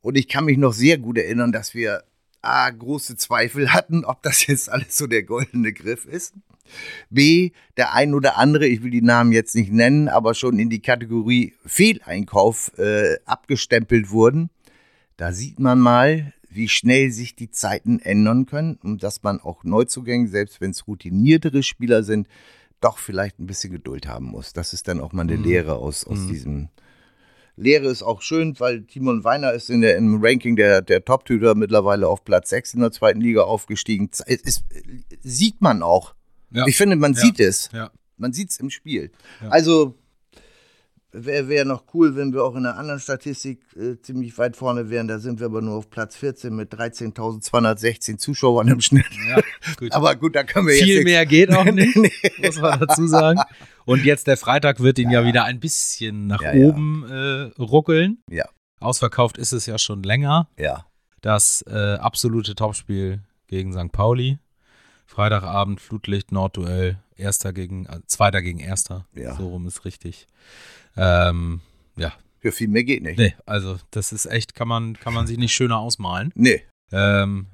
[0.01, 2.05] Und ich kann mich noch sehr gut erinnern, dass wir
[2.42, 6.35] A, große Zweifel hatten, ob das jetzt alles so der goldene Griff ist.
[7.11, 10.70] B, der ein oder andere, ich will die Namen jetzt nicht nennen, aber schon in
[10.70, 14.51] die Kategorie Fehleinkauf äh, abgestempelt wurden.
[15.16, 19.64] Da sieht man mal, wie schnell sich die Zeiten ändern können und dass man auch
[19.64, 22.29] Neuzugänge, selbst wenn es routiniertere Spieler sind,
[22.81, 24.53] doch vielleicht ein bisschen Geduld haben muss.
[24.53, 26.68] Das ist dann auch mal eine Lehre aus, aus diesem.
[27.57, 31.55] Lehre ist auch schön, weil Timon Weiner ist in der, im Ranking der, der Top-Tüter
[31.55, 34.11] mittlerweile auf Platz 6 in der zweiten Liga aufgestiegen.
[34.27, 34.64] Es ist,
[35.23, 36.14] sieht man auch.
[36.51, 36.66] Ja.
[36.66, 37.21] Ich finde, man Ja.
[37.21, 37.71] sieht es.
[37.73, 37.90] Ja.
[38.19, 39.11] Man sieht es im Spiel.
[39.49, 39.95] Also
[41.25, 44.91] wäre wär noch cool, wenn wir auch in einer anderen Statistik äh, ziemlich weit vorne
[44.91, 45.09] wären.
[45.09, 49.07] Da sind wir aber nur auf Platz 14 mit 13.216 Zuschauern im Schnitt.
[49.29, 49.41] Ja,
[49.79, 49.93] gut.
[49.95, 51.97] Aber gut, da können wir jetzt Viel mehr geht auch nicht,
[52.43, 53.41] muss man dazu sagen.
[53.85, 56.67] Und jetzt der Freitag wird ihn ja, wieder ein bisschen nach Ja, ja.
[56.67, 58.19] oben äh, ruckeln.
[58.31, 58.45] Ja.
[58.81, 60.49] Ausverkauft ist es ja schon länger.
[60.59, 60.87] Ja,
[61.23, 63.93] Das äh, absolute Topspiel gegen St.
[63.93, 64.39] Pauli.
[65.07, 69.07] Freitagabend, Flutlicht, Nordduell, Erster gegen, äh, Zweiter gegen Erster.
[69.15, 69.37] Ja.
[69.37, 70.27] So rum ist richtig.
[70.97, 71.61] Ähm,
[71.97, 73.19] ja, für viel mehr geht nicht.
[73.19, 76.33] nee, also das ist echt, kann man, kann man sich nicht schöner ausmalen.
[76.35, 77.47] Nee, Ähm,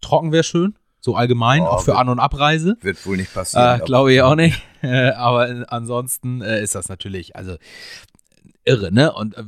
[0.00, 2.76] trocken wäre schön, so allgemein, Oh, auch für wird- An- und Abreise.
[2.80, 3.80] wird wohl nicht passieren.
[3.80, 4.60] Äh, Glaube ich auch nicht.
[4.82, 7.56] Äh, aber äh, ansonsten äh, ist das natürlich, also
[8.64, 9.12] irre, ne?
[9.12, 9.44] Und äh,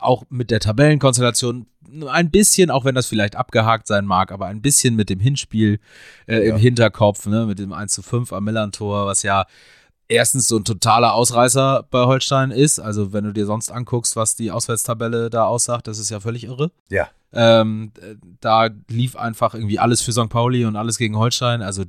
[0.00, 1.66] auch mit der Tabellenkonstellation
[2.08, 5.80] ein bisschen, auch wenn das vielleicht abgehakt sein mag, aber ein bisschen mit dem Hinspiel
[6.26, 6.54] äh, Ja.
[6.54, 7.46] im Hinterkopf, ne?
[7.46, 9.44] Mit dem 1 zu 5 am Millantor, was ja
[10.08, 12.78] erstens so ein totaler Ausreißer bei Holstein ist.
[12.80, 16.44] Also wenn du dir sonst anguckst, was die Auswärtstabelle da aussagt, das ist ja völlig
[16.44, 16.70] irre.
[16.88, 17.08] Ja.
[17.32, 20.28] Ähm, äh, da lief einfach irgendwie alles für St.
[20.28, 21.62] Pauli und alles gegen Holstein.
[21.62, 21.84] Also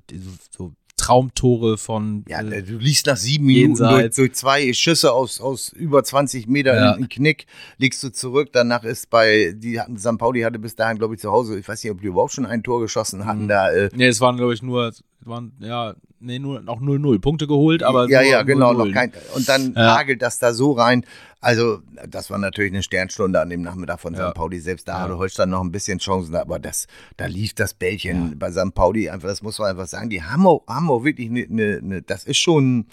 [0.51, 5.41] so Traumtore von Ja, äh, du liegst nach sieben Minuten durch, durch zwei Schüsse aus,
[5.41, 6.91] aus über 20 Meter Ja.
[6.93, 7.45] in den Knick,
[7.77, 8.49] liegst du zurück.
[8.53, 10.17] Danach ist bei, die hatten, St.
[10.17, 12.45] Pauli hatte bis dahin, glaube ich, zu Hause, ich weiß nicht, ob die überhaupt schon
[12.45, 13.47] ein Tor geschossen hatten, Mhm.
[13.47, 17.47] da, äh, Nee, es waren, glaube ich, nur, waren, ja, nee, nur noch 0-0 Punkte
[17.47, 18.09] geholt, aber.
[18.09, 18.73] ja, ja, genau, 0-0.
[18.87, 19.97] noch kein, und dann Ja.
[19.97, 21.05] hagelt das da so rein.
[21.39, 24.29] Also, das war natürlich eine Sternstunde an dem Nachmittag von Ja.
[24.29, 24.35] St.
[24.35, 24.59] Pauli.
[24.59, 24.99] Selbst da Ja.
[25.05, 28.73] hatte Holstein noch ein bisschen Chancen, aber das, da lief das Bällchen bei St.
[28.75, 30.09] Pauli einfach, das muss man einfach sagen.
[30.09, 32.85] Die haben auch, haben auch wirklich eine, eine, eine, das ist schon,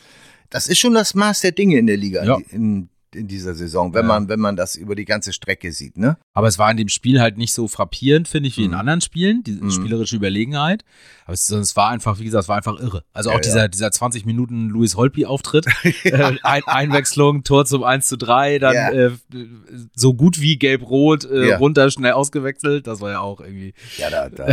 [0.50, 2.38] das ist schon das Maß der Dinge in der Liga, Ja.
[2.50, 4.08] in, in in dieser Saison, wenn Ja.
[4.08, 6.16] man, wenn man das über die ganze Strecke sieht, ne?
[6.34, 8.76] Aber es war in dem Spiel halt nicht so frappierend, finde ich, wie in Mhm.
[8.78, 9.70] anderen Spielen, die Mhm.
[9.70, 10.84] spielerische Überlegenheit.
[11.24, 13.04] Aber es, es war einfach, wie gesagt, es war einfach irre.
[13.12, 15.66] Also auch Ja, dieser, dieser 20 Minuten Louis Holtby-Auftritt,
[16.04, 18.90] äh, Ein, Einwechslung, Tor zum 1 zu 3, dann Ja.
[18.90, 19.10] äh,
[19.94, 21.56] so gut wie gelb-rot, äh, Ja.
[21.58, 22.86] runter, schnell ausgewechselt.
[22.86, 23.74] Das war ja auch irgendwie.
[23.98, 24.46] Ja, da, da.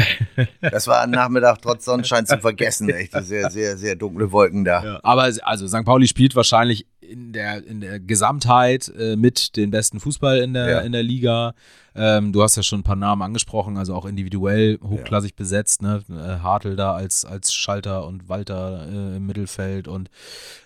[0.61, 2.89] Das war ein Nachmittag trotz Sonnenschein zu vergessen.
[2.89, 4.99] Echt sehr, sehr, sehr dunkle Wolken da.
[5.03, 5.85] Aber also St.
[5.85, 10.69] Pauli spielt wahrscheinlich in der, in der Gesamtheit äh, mit den besten Fußball in der,
[10.69, 10.79] Ja.
[10.81, 11.53] in der Liga.
[11.97, 15.81] Ähm, du hast ja schon ein paar Namen angesprochen, also auch individuell hochklassig besetzt.
[15.81, 16.03] Ne?
[16.09, 19.87] Äh, Hartl da als, als Schalter und Walter äh, im Mittelfeld.
[19.87, 20.09] Und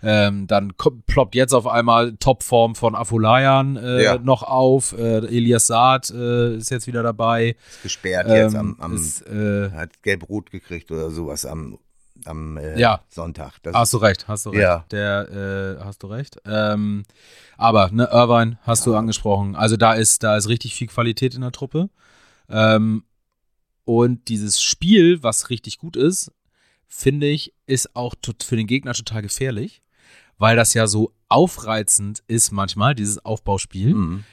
[0.02, 4.18] ähm, dann kommt, ploppt jetzt auf einmal Topform von Afolayan äh, Ja.
[4.18, 4.98] noch auf.
[4.98, 7.56] Äh, Elias Saad äh, ist jetzt wieder dabei.
[7.70, 11.78] Ist gesperrt jetzt Ähm, am, am ist, hat gelb-rot gekriegt oder sowas am,
[12.26, 13.02] am äh, Ja.
[13.10, 13.62] Sonntag.
[13.64, 14.62] Das Hast du recht, hast du recht.
[14.62, 14.86] Ja.
[14.92, 16.38] Der, äh, hast du recht.
[16.46, 17.04] Ähm,
[17.58, 19.56] aber, ne, Irvine hast du angesprochen.
[19.56, 21.90] Also da ist, da ist richtig viel Qualität in der Truppe.
[22.50, 23.04] Ähm,
[23.86, 26.32] und dieses Spiel, was richtig gut ist,
[26.88, 29.82] finde ich, ist auch für den Gegner total gefährlich,
[30.38, 34.24] weil das ja so aufreizend ist manchmal, dieses Aufbauspiel, Mhm.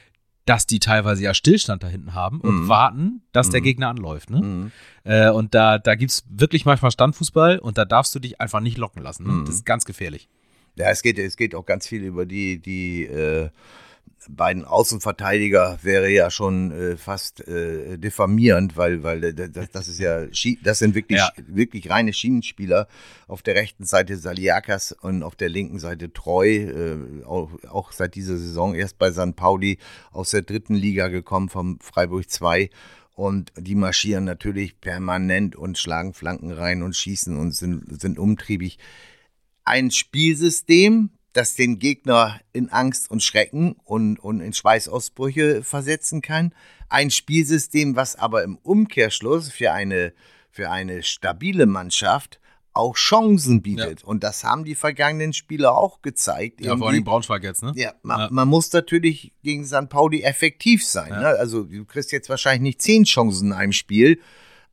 [0.46, 2.68] Dass die teilweise ja Stillstand da hinten haben und Mhm.
[2.68, 3.64] warten, dass der Mhm.
[3.64, 4.30] Gegner anläuft.
[4.30, 4.40] Ne?
[4.40, 4.72] Mhm.
[5.04, 8.61] Äh, und da, da gibt es wirklich manchmal Standfußball und da darfst du dich einfach
[8.61, 9.26] nicht locken lassen.
[9.26, 9.32] Ne?
[9.32, 9.44] Mhm.
[9.44, 10.28] Das ist ganz gefährlich.
[10.76, 13.50] Ja, es geht, es geht auch ganz viel über die, die äh,
[14.29, 19.99] beiden Außenverteidiger wäre ja schon äh, fast äh, diffamierend, weil, weil äh, das, das ist
[20.01, 20.27] ja,
[20.62, 21.31] das sind wirklich, Ja.
[21.47, 22.88] wirklich reine Schienenspieler.
[23.29, 28.14] Auf der rechten Seite Saliakas und auf der linken Seite Treu, äh, auch, auch seit
[28.14, 29.79] dieser Saison erst bei San Pauli
[30.11, 32.71] aus der dritten Liga gekommen vom Freiburg 2.
[33.14, 38.79] Und die marschieren natürlich permanent und schlagen Flanken rein und schießen und sind, sind umtriebig
[39.64, 46.53] ein Spielsystem, das den Gegner in Angst und Schrecken und, und in Schweißausbrüche versetzen kann.
[46.88, 50.12] Ein Spielsystem, was aber im Umkehrschluss für eine,
[50.51, 52.40] für eine stabile Mannschaft
[52.72, 54.05] auch Chancen bietet.
[54.05, 56.61] Und das haben die vergangenen Spieler auch gezeigt.
[56.61, 57.72] Ja, vor allem Braunschweig jetzt, ne?
[57.75, 58.29] ja, man, Ja.
[58.31, 59.88] man muss natürlich gegen St.
[59.88, 61.11] Pauli effektiv sein.
[61.11, 61.20] Ja.
[61.20, 61.27] Ne?
[61.29, 64.20] Also du kriegst jetzt wahrscheinlich nicht zehn Chancen in einem Spiel,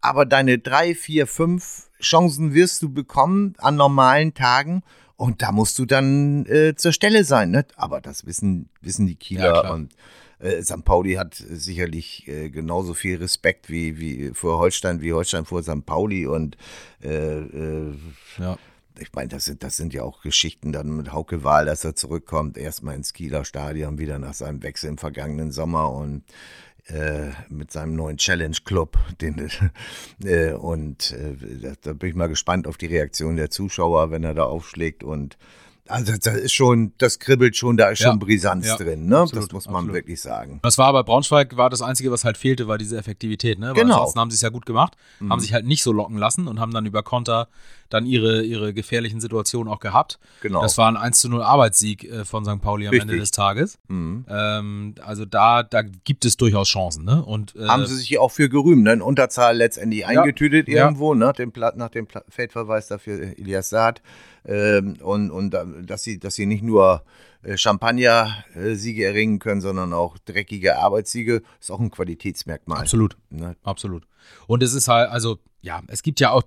[0.02, 4.84] aber deine drei, vier, fünf Chancen wirst du bekommen an normalen Tagen
[5.16, 7.52] und da musst du dann äh, zur Stelle sein.
[7.52, 7.66] Ne?
[7.76, 9.74] Aber das wissen, wissen die Ja, Kieler klar.
[9.74, 9.94] und
[10.40, 10.84] äh, St.
[10.84, 15.86] Pauli hat sicherlich äh, genauso viel Respekt wie, wie vor Holstein, wie Holstein vor St.
[15.86, 16.58] Pauli und
[17.04, 17.94] äh, äh,
[18.40, 18.58] Ja.
[19.00, 21.96] ich meine, das sind, das sind ja auch Geschichten dann mit Hauke Wahl, dass er
[21.96, 26.24] zurückkommt, erstmal ins Kieler Stadion, wieder nach seinem Wechsel im vergangenen Sommer und
[26.88, 28.98] äh, mit seinem neuen Challenge Club.
[29.22, 29.50] Den,
[30.24, 34.24] äh, und äh, da, da bin ich mal gespannt auf die Reaktion der Zuschauer, wenn
[34.24, 35.38] er da aufschlägt und
[35.88, 38.10] also das ist schon, das kribbelt schon, da ist Ja.
[38.10, 38.78] schon Brisanz Ja.
[38.78, 39.20] drin, ne?
[39.20, 39.96] Absolut, das muss man absolut.
[39.96, 40.60] wirklich sagen.
[40.64, 43.68] Das war bei Braunschweig, war das Einzige, was halt fehlte, war diese Effektivität, ne?
[43.70, 43.96] Weil Genau.
[43.96, 44.96] Ansonsten haben sie es ja gut gemacht,
[45.30, 47.48] haben sich halt nicht so locken lassen und haben dann über Konter
[47.90, 50.18] dann ihre, ihre gefährlichen Situationen auch gehabt.
[50.42, 50.62] Genau.
[50.64, 52.60] Das war ein 1 zu 0 Arbeitssieg äh, von St.
[52.60, 53.10] Pauli am Richtig.
[53.12, 53.78] Ende des Tages.
[53.88, 54.26] Mhm.
[54.30, 57.24] Ähm, also da, da gibt es durchaus Chancen, ne?
[57.24, 58.94] Und äh, haben sie sich auch für gerühmt, ne?
[58.94, 60.86] In Unterzahl letztendlich eingetütet Ja.
[60.86, 61.34] irgendwo, ne?
[61.38, 64.02] Dem nach dem Feldverweis dafür Elias Saad.
[64.46, 67.04] Ähm, und und da- dass sie, dass sie nicht nur
[67.44, 72.80] äh, Champagner-Siege erringen können, sondern auch dreckige Arbeitssiege, ist auch ein Qualitätsmerkmal.
[72.82, 73.18] absolut.
[73.30, 73.56] Ne?
[73.64, 74.06] Absolut.
[74.48, 76.44] Und es ist halt, also, ja, es gibt ja auch,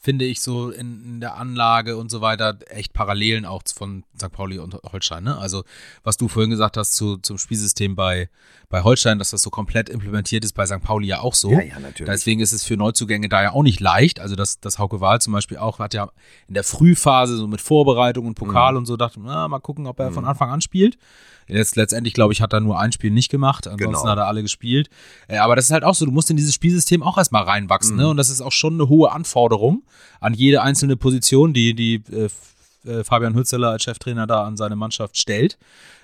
[0.00, 4.30] finde ich, so in, in der Anlage und so weiter echt Parallelen auch von St.
[4.30, 5.24] Pauli und Holstein.
[5.24, 5.36] Ne?
[5.36, 5.64] Also,
[6.04, 8.28] was du vorhin gesagt hast zu, zum Spielsystem bei,
[8.68, 10.82] bei Holstein, dass das so komplett implementiert ist, bei St.
[10.82, 11.50] Pauli ja auch so.
[11.52, 12.10] Ja, ja, natürlich.
[12.12, 14.18] Deswegen ist es für Neuzugänge da ja auch nicht leicht.
[14.20, 16.10] Also, das, das Hauke Wahl zum Beispiel auch hat ja
[16.48, 18.78] in der Frühphase so mit Vorbereitung und Pokal Mhm.
[18.78, 20.98] und so dachte, na, mal gucken, ob er von Anfang an spielt.
[21.48, 23.68] Jetzt letztendlich, glaube ich, hat er nur ein Spiel nicht gemacht.
[23.68, 24.10] Ansonsten Genau.
[24.10, 24.88] hat er alle gespielt.
[25.28, 27.94] Äh, aber das ist halt auch so, du musst in dieses Spielsystem auch erstmal reinwachsen.
[27.94, 28.02] Mhm.
[28.02, 28.08] Ne?
[28.08, 29.84] Und das ist auch schon eine hohe Anforderung
[30.20, 32.28] an jede einzelne Position, die, die äh,
[32.90, 35.56] äh, Fabian Hützeler als Cheftrainer da an seine Mannschaft stellt.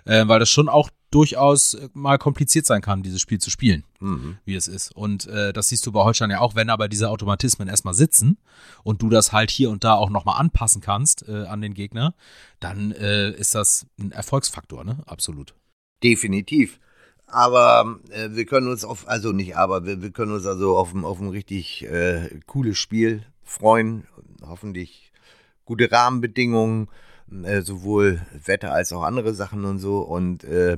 [0.05, 3.85] Äh, weil das schon auch durchaus äh, mal kompliziert sein kann, dieses Spiel zu spielen,
[4.01, 4.39] Mhm.
[4.45, 4.95] wie es ist.
[4.97, 8.39] Und äh, das siehst du bei Holstein ja auch, wenn aber diese Automatismen erstmal sitzen
[8.83, 12.15] und du das halt hier und da auch nochmal anpassen kannst äh, an den Gegner,
[12.59, 14.99] dann äh, ist das ein Erfolgsfaktor, ne?
[15.07, 15.55] Absolut.
[16.03, 16.81] Definitiv.
[17.27, 20.93] Aber äh, wir können uns auf, also nicht aber, wir, wir können uns also auf
[20.93, 24.07] ein, auf ein richtig äh, cooles Spiel freuen.
[24.45, 25.13] Hoffentlich
[25.65, 26.89] gute Rahmenbedingungen,
[27.45, 30.01] äh, sowohl Wetter als auch andere Sachen und so.
[30.01, 30.77] Und äh,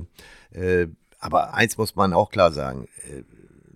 [0.51, 0.87] äh,
[1.19, 3.23] aber eins muss man auch klar sagen, äh,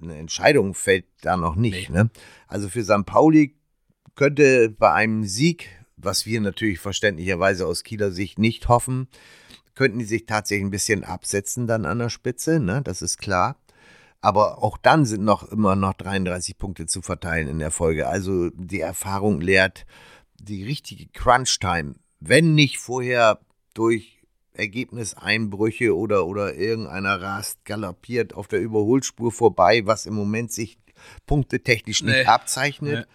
[0.01, 1.89] eine Entscheidung fällt da noch nicht.
[1.89, 2.09] Ne?
[2.47, 3.05] Also für St.
[3.05, 3.55] Pauli
[4.15, 9.07] könnte bei einem Sieg, was wir natürlich verständlicherweise aus Kieler Sicht nicht hoffen,
[9.75, 12.81] könnten die sich tatsächlich ein bisschen absetzen dann an der Spitze, ne?
[12.83, 13.57] Das ist klar.
[14.21, 18.07] Aber auch dann sind noch immer noch 33 Punkte zu verteilen in der Folge.
[18.07, 19.85] Also die Erfahrung lehrt
[20.37, 23.39] die richtige Crunch-Time, wenn nicht vorher
[23.73, 24.19] durch
[24.53, 30.77] Ergebniseinbrüche oder, oder irgendeiner rast galoppiert auf der Überholspur vorbei, was im Moment sich
[31.25, 32.25] punktetechnisch nicht nee.
[32.25, 33.07] abzeichnet.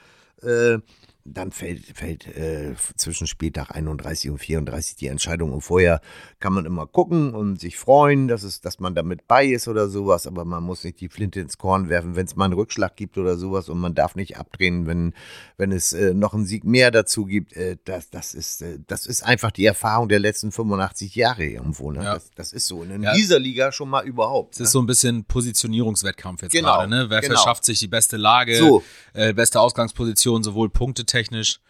[0.42, 0.48] Nee.
[0.48, 0.78] Äh,
[1.26, 5.52] dann fällt, fällt äh, zwischen Spieltag 31 und 34 die Entscheidung.
[5.52, 6.02] Und vorher
[6.38, 9.88] kann man immer gucken und sich freuen, dass, es, dass man damit bei ist oder
[9.88, 10.26] sowas.
[10.26, 13.16] Aber man muss nicht die Flinte ins Korn werfen, wenn es mal einen Rückschlag gibt
[13.16, 13.70] oder sowas.
[13.70, 15.14] Und man darf nicht abdrehen, wenn,
[15.56, 17.54] wenn es äh, noch einen Sieg mehr dazu gibt.
[17.54, 21.90] Äh, das, das, ist, äh, das ist einfach die Erfahrung der letzten 85 Jahre irgendwo.
[21.90, 22.04] Ne?
[22.04, 22.14] Ja.
[22.14, 22.82] Das, das, ist so.
[22.82, 23.14] In ja.
[23.14, 24.54] dieser Liga schon mal überhaupt.
[24.54, 24.64] Es ne?
[24.64, 26.74] ist so ein bisschen Positionierungswettkampf jetzt genau.
[26.74, 26.90] gerade.
[26.90, 27.06] Ne?
[27.08, 27.34] Wer genau.
[27.34, 28.82] verschafft sich die beste Lage, so.
[29.14, 31.60] Äh, beste Ausgangsposition, sowohl Punkte technisch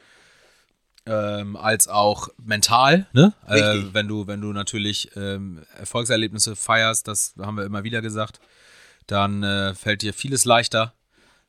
[1.06, 3.34] ähm, als auch mental, ne?
[3.46, 8.40] Äh, wenn du, wenn du natürlich ähm, Erfolgserlebnisse feierst, das haben wir immer wieder gesagt,
[9.06, 10.94] dann äh, fällt dir vieles leichter,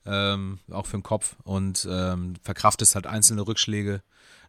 [0.05, 4.01] ähm, auch für den Kopf und ähm, verkraftest halt einzelne Rückschläge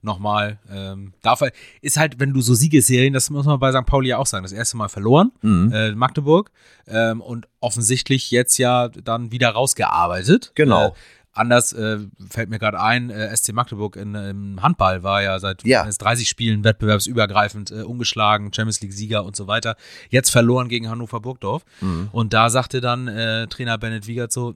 [0.02, 0.58] nochmal.
[0.70, 3.86] Ähm, dafür ist halt, wenn du so Siegesserien, das muss man bei St.
[3.86, 5.72] Pauli ja auch sagen, das erste Mal verloren, mhm.
[5.72, 6.50] äh, Magdeburg,
[6.88, 10.50] ähm, und offensichtlich jetzt ja dann wieder rausgearbeitet.
[10.56, 10.88] Genau.
[10.88, 10.92] Äh,
[11.36, 11.98] Anders äh,
[12.30, 15.84] fällt mir gerade ein, äh, SC Magdeburg in, im Handball war ja seit ja.
[15.84, 19.76] 30 Spielen wettbewerbsübergreifend äh, ungeschlagen, Champions League-Sieger und so weiter.
[20.08, 21.64] Jetzt verloren gegen Hannover Burgdorf.
[21.80, 22.08] Mhm.
[22.12, 24.54] Und da sagte dann äh, Trainer Bennett Wiegert so,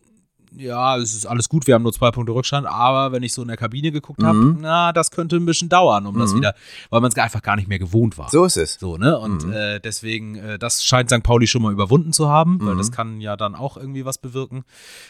[0.57, 3.43] ja, es ist alles gut, wir haben nur zwei Punkte Rückstand, aber wenn ich so
[3.43, 4.59] in der Kabine geguckt habe, mhm.
[4.61, 6.21] na, das könnte ein bisschen dauern, um mhm.
[6.21, 6.55] das wieder,
[6.91, 8.29] weil man es einfach gar nicht mehr gewohnt war.
[8.31, 8.75] So ist es.
[8.75, 9.19] So, ne?
[9.19, 9.53] Und mhm.
[9.53, 11.23] äh, deswegen, äh, das scheint St.
[11.23, 12.95] Pauli schon mal überwunden zu haben, weil das mhm.
[12.95, 14.65] kann ja dann auch irgendwie was bewirken.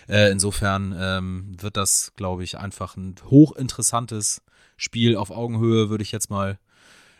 [0.08, 4.42] Äh, insofern ähm, wird das, glaube ich, einfach ein hochinteressantes
[4.76, 6.58] Spiel auf Augenhöhe, würde ich jetzt mal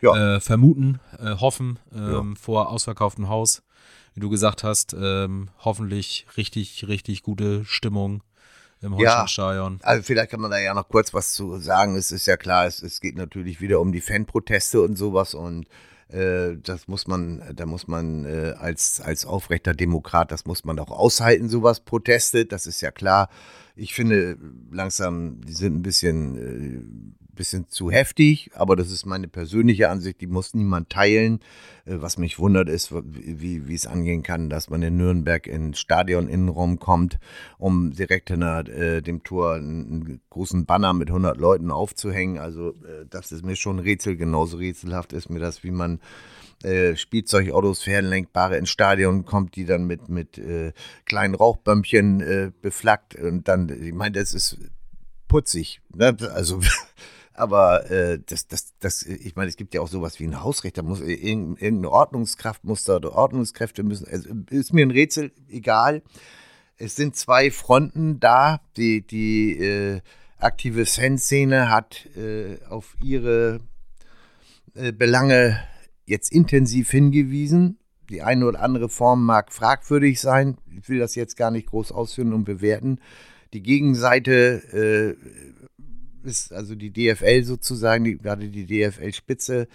[0.01, 0.35] ja.
[0.35, 2.39] Äh, vermuten, äh, hoffen, ähm, ja.
[2.39, 3.61] vor ausverkauftem Haus
[4.13, 8.23] wie du gesagt hast, ähm, hoffentlich richtig, richtig gute Stimmung
[8.81, 9.79] im Holsteinstadion.
[9.81, 11.95] Ja, also vielleicht kann man da ja noch kurz was zu sagen.
[11.95, 15.67] Es ist ja klar, es, es geht natürlich wieder um die Fanproteste und sowas und
[16.09, 20.77] äh, das muss man, da muss man äh, als, als aufrechter Demokrat, das muss man
[20.79, 23.29] auch aushalten, sowas Proteste, das ist ja klar.
[23.75, 24.37] Ich finde
[24.71, 30.21] langsam, die sind ein bisschen äh, bisschen zu heftig, aber das ist meine persönliche Ansicht,
[30.21, 31.39] die muss niemand teilen.
[31.85, 35.79] Äh, was mich wundert ist, wie, wie es angehen kann, dass man in Nürnberg ins
[35.79, 37.19] Stadion-Innenraum kommt,
[37.57, 42.37] um direkt hinter äh, dem Tor einen großen Banner mit 100 Leuten aufzuhängen.
[42.37, 45.99] Also äh, das ist mir schon ein Rätsel, genauso rätselhaft ist mir das, wie man
[46.63, 50.73] äh, Spielzeugautos, fernlenkbare ins Stadion kommt, die dann mit, mit äh,
[51.05, 54.57] kleinen Rauchbömmchen äh, beflaggt und dann, ich meine, das ist
[55.27, 55.81] putzig.
[55.95, 56.15] Ne?
[56.33, 56.59] Also
[57.41, 60.77] aber äh, das, das, das, ich meine, es gibt ja auch sowas wie ein Hausrecht,
[60.77, 66.03] da muss irgendeine Ordnungskraft muss da, oder Ordnungskräfte müssen, also ist mir ein Rätsel, egal.
[66.77, 70.01] Es sind zwei Fronten da, die, die äh,
[70.37, 73.59] aktive Fanszene hat äh, auf ihre
[74.75, 75.59] äh, Belange
[76.05, 77.79] jetzt intensiv hingewiesen.
[78.09, 80.57] Die eine oder andere Form mag fragwürdig sein.
[80.79, 82.99] Ich will das jetzt gar nicht groß ausführen und bewerten.
[83.53, 85.70] Die Gegenseite äh,
[86.25, 89.67] ist also die DFL sozusagen, die, gerade die DFL-Spitze,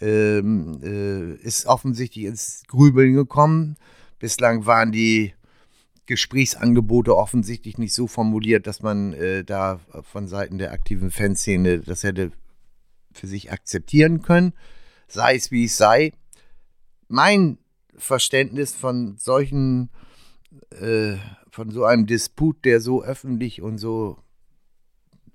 [0.00, 3.76] ähm, äh, ist offensichtlich ins Grübeln gekommen.
[4.18, 5.34] Bislang waren die
[6.06, 12.02] Gesprächsangebote offensichtlich nicht so formuliert, dass man äh, da von Seiten der aktiven Fanszene das
[12.02, 12.32] hätte
[13.12, 14.52] für sich akzeptieren können.
[15.08, 16.12] Sei es wie es sei.
[17.08, 17.58] Mein
[17.96, 19.90] Verständnis von solchen,
[20.70, 21.16] äh,
[21.50, 24.18] von so einem Disput, der so öffentlich und so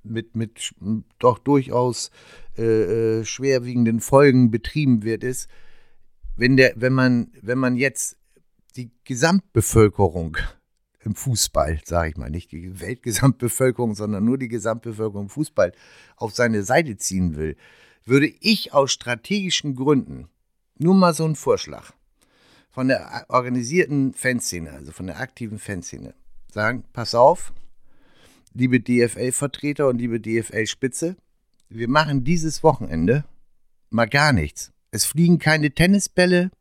[0.03, 0.73] mit, mit
[1.19, 2.11] doch durchaus
[2.57, 5.49] äh, äh, schwerwiegenden Folgen betrieben wird, ist,
[6.35, 8.17] wenn, der, wenn, man, wenn man jetzt
[8.75, 10.37] die Gesamtbevölkerung
[11.01, 15.71] im Fußball, sage ich mal, nicht die Weltgesamtbevölkerung, sondern nur die Gesamtbevölkerung im Fußball
[16.15, 17.55] auf seine Seite ziehen will,
[18.05, 20.29] würde ich aus strategischen Gründen
[20.77, 21.93] nur mal so einen Vorschlag
[22.71, 26.13] von der organisierten Fanszene, also von der aktiven Fanszene,
[26.51, 27.53] sagen, pass auf,
[28.53, 31.15] liebe DFL-Vertreter und liebe DFL-Spitze,
[31.69, 33.25] wir machen dieses Wochenende
[33.89, 34.71] mal gar nichts.
[34.91, 36.51] Es fliegen keine Tennisbälle,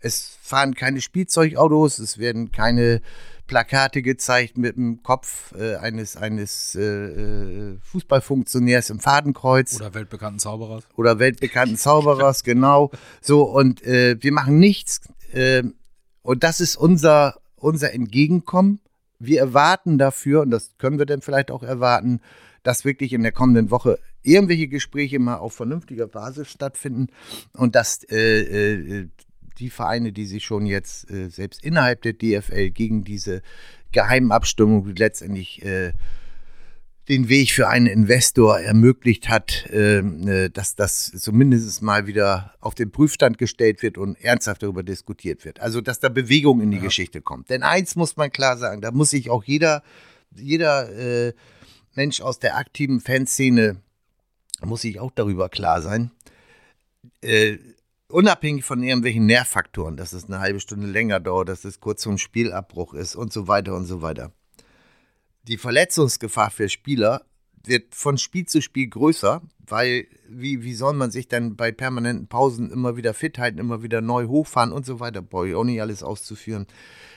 [0.00, 3.00] es fahren keine Spielzeugautos, es werden keine
[3.46, 9.76] Plakate gezeigt mit dem Kopf äh, eines, eines äh, äh Fußballfunktionärs im Fadenkreuz.
[9.76, 10.84] Oder weltbekannten Zauberers.
[10.96, 12.90] Oder weltbekannten Zauberers, genau.
[13.20, 15.00] So, und äh, wir machen nichts.
[15.32, 15.74] Ähm,
[16.22, 18.80] und das ist unser, unser Entgegenkommen
[19.18, 22.20] wir erwarten dafür, und das können wir dann vielleicht auch erwarten,
[22.62, 27.08] dass wirklich in der kommenden Woche irgendwelche Gespräche mal auf vernünftiger Basis stattfinden
[27.52, 29.08] und dass äh, äh,
[29.58, 33.42] die Vereine, die sich schon jetzt äh, selbst innerhalb der DFL gegen diese
[33.92, 35.92] Geheimabstimmung letztendlich äh,
[37.08, 42.74] den Weg für einen Investor ermöglicht hat, ähm, äh, dass das zumindest mal wieder auf
[42.74, 45.60] den Prüfstand gestellt wird und ernsthaft darüber diskutiert wird.
[45.60, 46.84] Also, dass da Bewegung in die ja.
[46.84, 47.50] Geschichte kommt.
[47.50, 49.82] Denn eins muss man klar sagen, da muss sich auch jeder,
[50.34, 51.34] jeder äh,
[51.94, 53.76] Mensch aus der aktiven Fanszene,
[54.62, 56.10] muss sich auch darüber klar sein.
[57.20, 57.58] Äh,
[58.08, 62.16] unabhängig von irgendwelchen Nährfaktoren, dass es eine halbe Stunde länger dauert, dass es kurz zum
[62.16, 64.32] Spielabbruch ist und so weiter und so weiter
[65.44, 67.24] die Verletzungsgefahr für Spieler
[67.64, 72.26] wird von Spiel zu Spiel größer, weil wie, wie soll man sich dann bei permanenten
[72.26, 75.64] Pausen immer wieder fit halten, immer wieder neu hochfahren und so weiter, brauche ich auch
[75.64, 76.66] nicht alles auszuführen.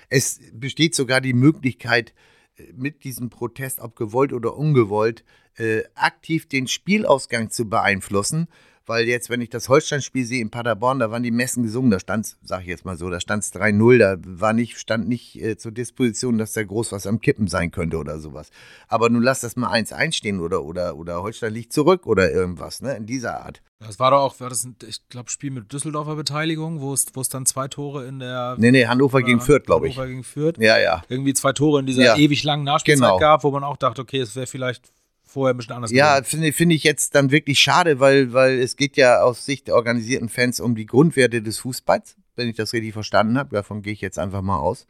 [0.10, 2.13] Es besteht sogar die Möglichkeit,
[2.56, 8.48] äh, mit diesem Protest, ob gewollt oder ungewollt, äh, aktiv den Spielausgang zu beeinflussen
[8.88, 12.00] weil jetzt, wenn ich das Holstein-Spiel sehe in Paderborn, da waren die Messen gesungen, da
[12.00, 15.08] stand es, sag ich jetzt mal so, da stand es 3-0, da war nicht, stand
[15.08, 18.50] nicht äh, zur Disposition, dass da groß was am Kippen sein könnte oder sowas.
[18.88, 22.82] Aber nun lass das mal 1-1 stehen oder, oder, oder Holstein liegt zurück oder irgendwas,
[22.82, 23.62] ne, in dieser Art.
[23.80, 27.06] Das war doch auch, war das ein, ich glaube, Spiel mit Düsseldorfer Beteiligung, wo es,
[27.13, 28.56] wo es dann zwei Tore in der.
[28.58, 29.95] Nee, nee, Hannover gegen Fürth, glaube ich.
[29.95, 30.58] Hannover gegen Fürth.
[30.58, 31.04] Ja, ja.
[31.10, 32.17] Irgendwie zwei Tore in dieser ja.
[32.17, 33.19] ewig langen Nachspielzeit genau.
[33.19, 34.91] gab, wo man auch dachte, okay, es wäre vielleicht
[35.38, 38.76] vorher ein bisschen anders Ja, finde find ich jetzt dann wirklich schade, weil, weil es
[38.76, 42.73] geht ja aus Sicht der organisierten Fans um die Grundwerte des Fußballs, wenn ich das
[42.73, 43.56] richtig verstanden habe.
[43.56, 44.88] Davon gehe ich jetzt einfach mal aus.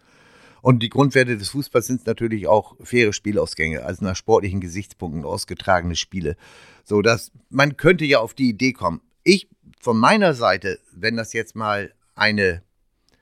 [0.62, 5.98] Und die Grundwerte des Fußballs sind natürlich auch faire Spielausgänge, also nach sportlichen Gesichtspunkten ausgetragene
[5.98, 6.38] Spiele.
[6.86, 9.02] So dass man könnte ja auf die Idee kommen.
[9.26, 9.50] Ich
[9.82, 12.64] von meiner Seite, wenn das jetzt mal eine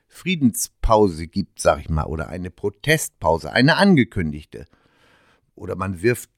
[0.07, 4.67] Friedenspause gibt, sag ich mal, oder eine Protestpause, eine angekündigte,
[5.55, 6.29] oder man wirft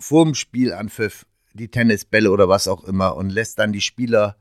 [0.00, 4.36] vorm Spielanpfiff die Tennisbälle oder was auch immer und lässt dann die Spieler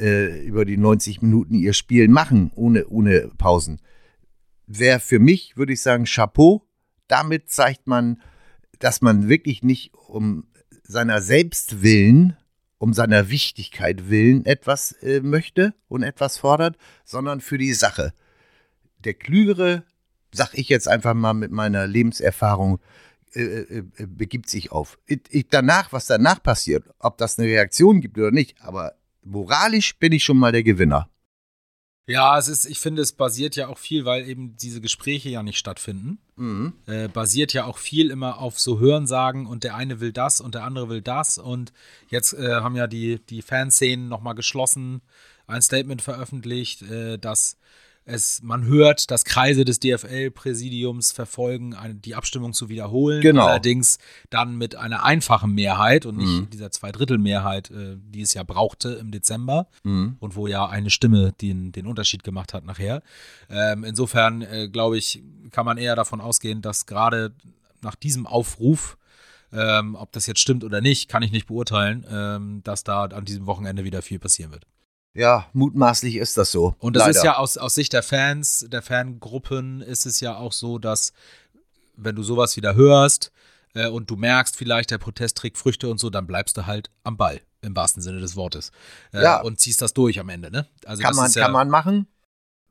[0.00, 3.80] äh, über die 90 Minuten ihr Spiel machen, ohne, ohne Pausen.
[4.66, 6.66] Wäre für mich, würde ich sagen, Chapeau.
[7.08, 8.22] Damit zeigt man,
[8.78, 10.46] dass man wirklich nicht um
[10.84, 12.36] seiner selbst willen,
[12.78, 18.12] um seiner Wichtigkeit willen etwas äh, möchte und etwas fordert, sondern für die Sache.
[18.98, 19.84] Der Klügere,
[20.32, 22.80] sag ich jetzt einfach mal mit meiner Lebenserfahrung,
[23.34, 24.98] äh, äh, äh, begibt sich auf.
[25.06, 30.12] Ich, danach, was danach passiert, ob das eine Reaktion gibt oder nicht, aber moralisch bin
[30.12, 31.08] ich schon mal der Gewinner.
[32.06, 35.42] Ja, es ist, ich finde, es basiert ja auch viel, weil eben diese Gespräche ja
[35.42, 36.18] nicht stattfinden.
[36.36, 36.72] Mhm.
[36.86, 40.54] Äh, basiert ja auch viel immer auf so Hörensagen und der eine will das und
[40.54, 41.38] der andere will das.
[41.38, 41.72] Und
[42.08, 45.00] jetzt äh, haben ja die, die Fanszenen nochmal geschlossen,
[45.46, 47.56] ein Statement veröffentlicht, äh, dass
[48.04, 53.20] es, man hört, dass Kreise des DFL-Präsidiums verfolgen, eine, die Abstimmung zu wiederholen.
[53.20, 53.46] Genau.
[53.46, 53.98] Allerdings
[54.30, 56.50] dann mit einer einfachen Mehrheit und nicht mhm.
[56.50, 60.16] dieser Zweidrittelmehrheit, äh, die es ja brauchte im Dezember mhm.
[60.18, 63.02] und wo ja eine Stimme den, den Unterschied gemacht hat nachher.
[63.48, 67.32] Ähm, insofern, äh, glaube ich, kann man eher davon ausgehen, dass gerade
[67.82, 68.96] nach diesem Aufruf
[69.54, 73.26] ähm, ob das jetzt stimmt oder nicht, kann ich nicht beurteilen, ähm, dass da an
[73.26, 74.64] diesem Wochenende wieder viel passieren wird.
[75.14, 76.74] Ja, mutmaßlich ist das so.
[76.78, 77.18] Und das Leider.
[77.18, 81.12] ist ja aus, aus Sicht der Fans, der Fangruppen, ist es ja auch so, dass,
[81.96, 83.30] wenn du sowas wieder hörst
[83.74, 86.90] äh, und du merkst vielleicht, der Protest trägt Früchte und so, dann bleibst du halt
[87.04, 88.72] am Ball, im wahrsten Sinne des Wortes.
[89.12, 89.40] Äh, ja.
[89.42, 90.66] Und ziehst das durch am Ende, ne?
[90.86, 92.06] Also kann, man, ja, kann man machen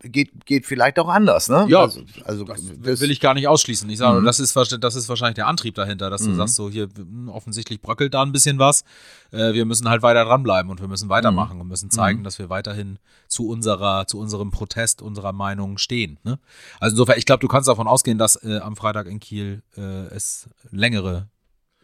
[0.03, 1.65] geht, geht vielleicht auch anders, ne?
[1.69, 3.89] Ja, also, also das will ich gar nicht ausschließen.
[3.89, 4.25] Ich sage, mhm.
[4.25, 6.35] das, ist, das ist wahrscheinlich der Antrieb dahinter, dass du mhm.
[6.35, 8.83] sagst, so hier hm, offensichtlich bröckelt da ein bisschen was.
[9.31, 11.61] Äh, wir müssen halt weiter dranbleiben und wir müssen weitermachen mhm.
[11.61, 12.23] und müssen zeigen, mhm.
[12.23, 16.17] dass wir weiterhin zu unserer, zu unserem Protest, unserer Meinung stehen.
[16.23, 16.39] Ne?
[16.79, 19.81] Also insofern, ich glaube, du kannst davon ausgehen, dass äh, am Freitag in Kiel äh,
[19.81, 21.27] es längere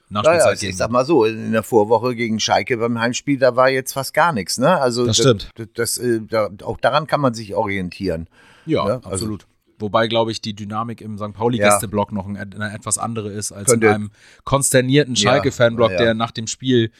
[0.10, 3.70] Nachspielzeit naja, Ich sag mal so, in der Vorwoche gegen Schalke beim Heimspiel, da war
[3.70, 4.58] jetzt fast gar nichts.
[4.58, 4.80] Ne?
[4.80, 5.52] Also das stimmt.
[5.56, 8.28] Das, das, äh, da, auch daran kann man sich orientieren.
[8.66, 8.94] Ja, ne?
[8.96, 9.48] also, absolut.
[9.80, 11.34] Wobei, glaube ich, die Dynamik im St.
[11.34, 12.16] Pauli-Gästeblock ja.
[12.16, 13.88] noch ein, eine etwas andere ist als Könnte.
[13.88, 14.12] in einem
[14.44, 16.04] konsternierten Schalke-Fanblock, ja, ja.
[16.06, 16.92] der nach dem Spiel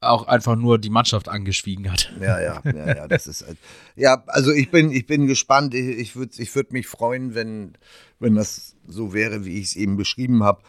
[0.00, 2.12] auch einfach nur die Mannschaft angeschwiegen hat.
[2.20, 3.56] Ja, ja, ja, ja, das ist halt,
[3.94, 5.74] ja, also ich bin, ich bin gespannt.
[5.74, 7.78] Ich, ich würde ich würd mich freuen, wenn,
[8.18, 10.62] wenn das so wäre, wie ich es eben beschrieben habe.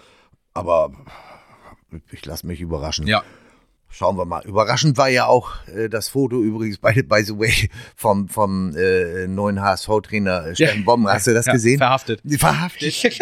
[0.54, 0.94] Aber
[2.12, 3.08] ich lasse mich überraschen.
[3.08, 3.24] Ja.
[3.90, 4.44] Schauen wir mal.
[4.46, 9.28] Überraschend war ja auch äh, das Foto übrigens, by, by the way, vom, vom äh,
[9.28, 10.86] neuen HSV-Trainer äh, Steffen ja.
[10.86, 11.08] Bomben.
[11.08, 11.78] Hast du das ja, gesehen?
[11.78, 12.22] Verhaftet.
[12.38, 12.94] Verhaftet.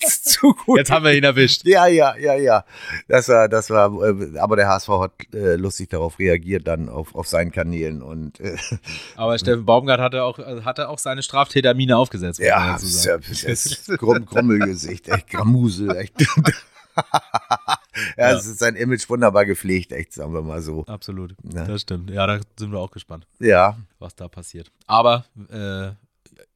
[0.00, 0.78] Das zu gut.
[0.78, 1.64] Jetzt haben wir ihn erwischt.
[1.64, 2.64] Ja, ja, ja, ja.
[3.08, 7.14] Das war, das war, äh, aber der HSV hat äh, lustig darauf reagiert, dann auf,
[7.14, 8.02] auf seinen Kanälen.
[8.02, 8.56] Und, äh,
[9.16, 12.40] aber Steffen Baumgart hatte auch, hatte auch seine Straftätermine aufgesetzt.
[12.40, 16.14] Ja, das ist ja, das Grummelgesicht, echt Gramusel, echt.
[18.16, 20.84] ja, es ist sein Image wunderbar gepflegt, echt, sagen wir mal so.
[20.86, 21.34] Absolut.
[21.52, 21.64] Ja.
[21.64, 22.10] Das stimmt.
[22.10, 24.70] Ja, da sind wir auch gespannt, Ja, was da passiert.
[24.86, 25.90] Aber äh,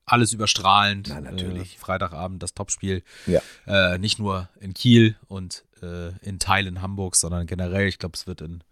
[0.07, 1.09] alles überstrahlend.
[1.11, 1.77] Na, natürlich.
[1.77, 3.03] Äh, Freitagabend das Topspiel.
[3.27, 3.41] Ja.
[3.67, 7.87] Äh, nicht nur in Kiel und äh, in Teilen Hamburgs, sondern generell.
[7.89, 8.65] Ich glaube, es wird in,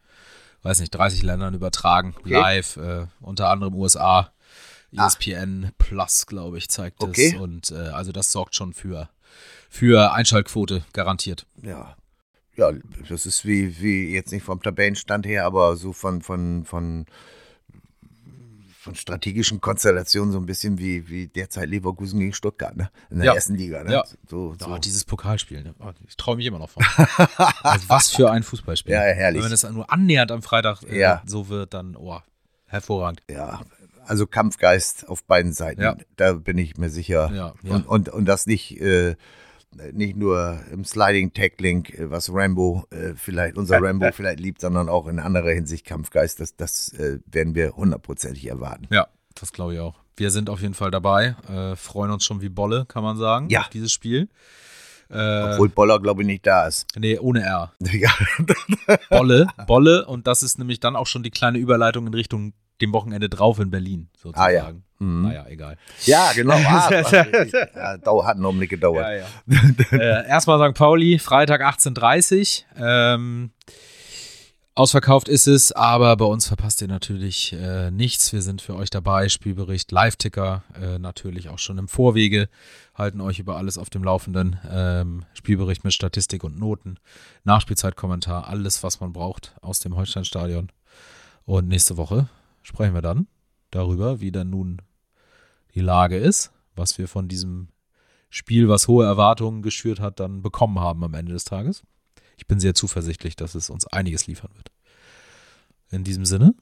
[0.62, 2.32] weiß nicht, 30 Ländern übertragen, Okay.
[2.32, 4.32] live, äh, unter anderem USA.
[4.96, 7.32] ESPN Plus, glaube ich, zeigt Okay.
[7.34, 7.40] es.
[7.40, 9.08] Und äh, also das sorgt schon für,
[9.68, 11.46] für Einschaltquote, garantiert.
[11.62, 11.96] ja.
[12.58, 12.72] Ja,
[13.10, 17.04] das ist wie, wie jetzt nicht vom Tabellenstand her, aber so von, von, von,
[18.78, 22.90] von strategischen Konstellationen so ein bisschen wie, wie derzeit Leverkusen gegen Stuttgart, ne?
[23.10, 23.34] In der Ja.
[23.34, 23.92] ersten Liga, ne?
[23.92, 24.04] Ja.
[24.26, 24.68] So, so.
[24.68, 25.74] Oh, dieses Pokalspiel, ne?
[25.80, 26.82] oh, ich traue mich immer noch von.
[27.62, 28.92] also was für ein Fußballspiel.
[28.94, 29.44] Ja, herrlich.
[29.44, 31.22] Wenn es nur annähernd am Freitag äh, Ja.
[31.26, 32.20] so wird, dann, oh,
[32.66, 33.20] hervorragend.
[33.28, 33.60] ja,
[34.06, 35.82] also Kampfgeist auf beiden Seiten.
[35.82, 35.96] Ja.
[36.16, 37.30] Da bin ich mir sicher.
[37.32, 37.74] Ja, ja.
[37.74, 39.16] Und, und, und das nicht, äh,
[39.92, 44.88] nicht nur im Sliding Tackling, äh, was Rambo äh, vielleicht, unser Rambo vielleicht liebt, sondern
[44.88, 46.40] auch in anderer Hinsicht Kampfgeist.
[46.40, 48.86] Das, das äh, werden wir hundertprozentig erwarten.
[48.90, 49.94] Ja, das glaube ich auch.
[50.16, 53.50] Wir sind auf jeden Fall dabei, äh, freuen uns schon wie Bolle, kann man sagen,
[53.50, 53.60] Ja.
[53.60, 54.28] auf dieses Spiel.
[55.10, 56.86] Äh, Obwohl Boller, glaube ich, nicht da ist.
[56.98, 57.72] nee, ohne R.
[57.92, 58.10] Ja,
[59.10, 62.92] Bolle, Bolle und das ist nämlich dann auch schon die kleine Überleitung in Richtung dem
[62.92, 64.40] Wochenende drauf in Berlin, sozusagen.
[64.40, 64.72] Ah, ja.
[64.98, 65.22] Mhm.
[65.22, 65.76] Naja, egal.
[66.04, 66.54] ja genau.
[66.66, 69.06] Ah, ja, hat einen Augenblick gedauert.
[69.06, 69.26] Ja, ja.
[69.92, 70.76] äh, erstmal St.
[70.76, 73.50] Pauli, Freitag 18.30 ähm,
[74.78, 78.34] Ausverkauft ist es, aber bei uns verpasst ihr natürlich äh, nichts.
[78.34, 79.30] Wir sind für euch dabei.
[79.30, 82.50] Spielbericht, Live-Ticker äh, natürlich auch schon im Vorwege.
[82.94, 84.58] Halten euch über alles auf dem Laufenden.
[84.70, 86.98] Ähm, Spielbericht mit Statistik und Noten.
[87.44, 90.70] Nachspielzeitkommentar, alles, was man braucht aus dem Holsteinstadion.
[91.46, 92.28] Und nächste Woche
[92.66, 93.28] sprechen wir dann
[93.70, 94.82] darüber, wie dann nun
[95.74, 97.68] die Lage ist, was wir von diesem
[98.28, 101.84] Spiel, was hohe Erwartungen geschürt hat, dann bekommen haben am Ende des Tages.
[102.36, 104.72] Ich bin sehr zuversichtlich, dass es uns einiges liefern wird.
[105.90, 106.54] In diesem Sinne,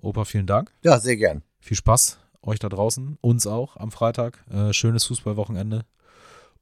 [0.00, 0.72] Opa, vielen Dank.
[0.82, 1.42] Ja, sehr gern.
[1.60, 4.44] Viel Spaß euch da draußen, uns auch am Freitag.
[4.50, 5.84] Äh, schönes Fußballwochenende.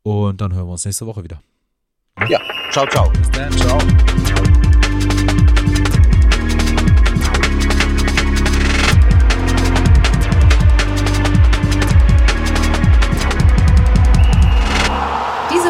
[0.02, 1.40] Und dann hören wir uns nächste Woche wieder.
[2.28, 2.40] Ja,
[2.70, 3.10] ciao, ciao.
[3.10, 3.78] Bis dann, ciao.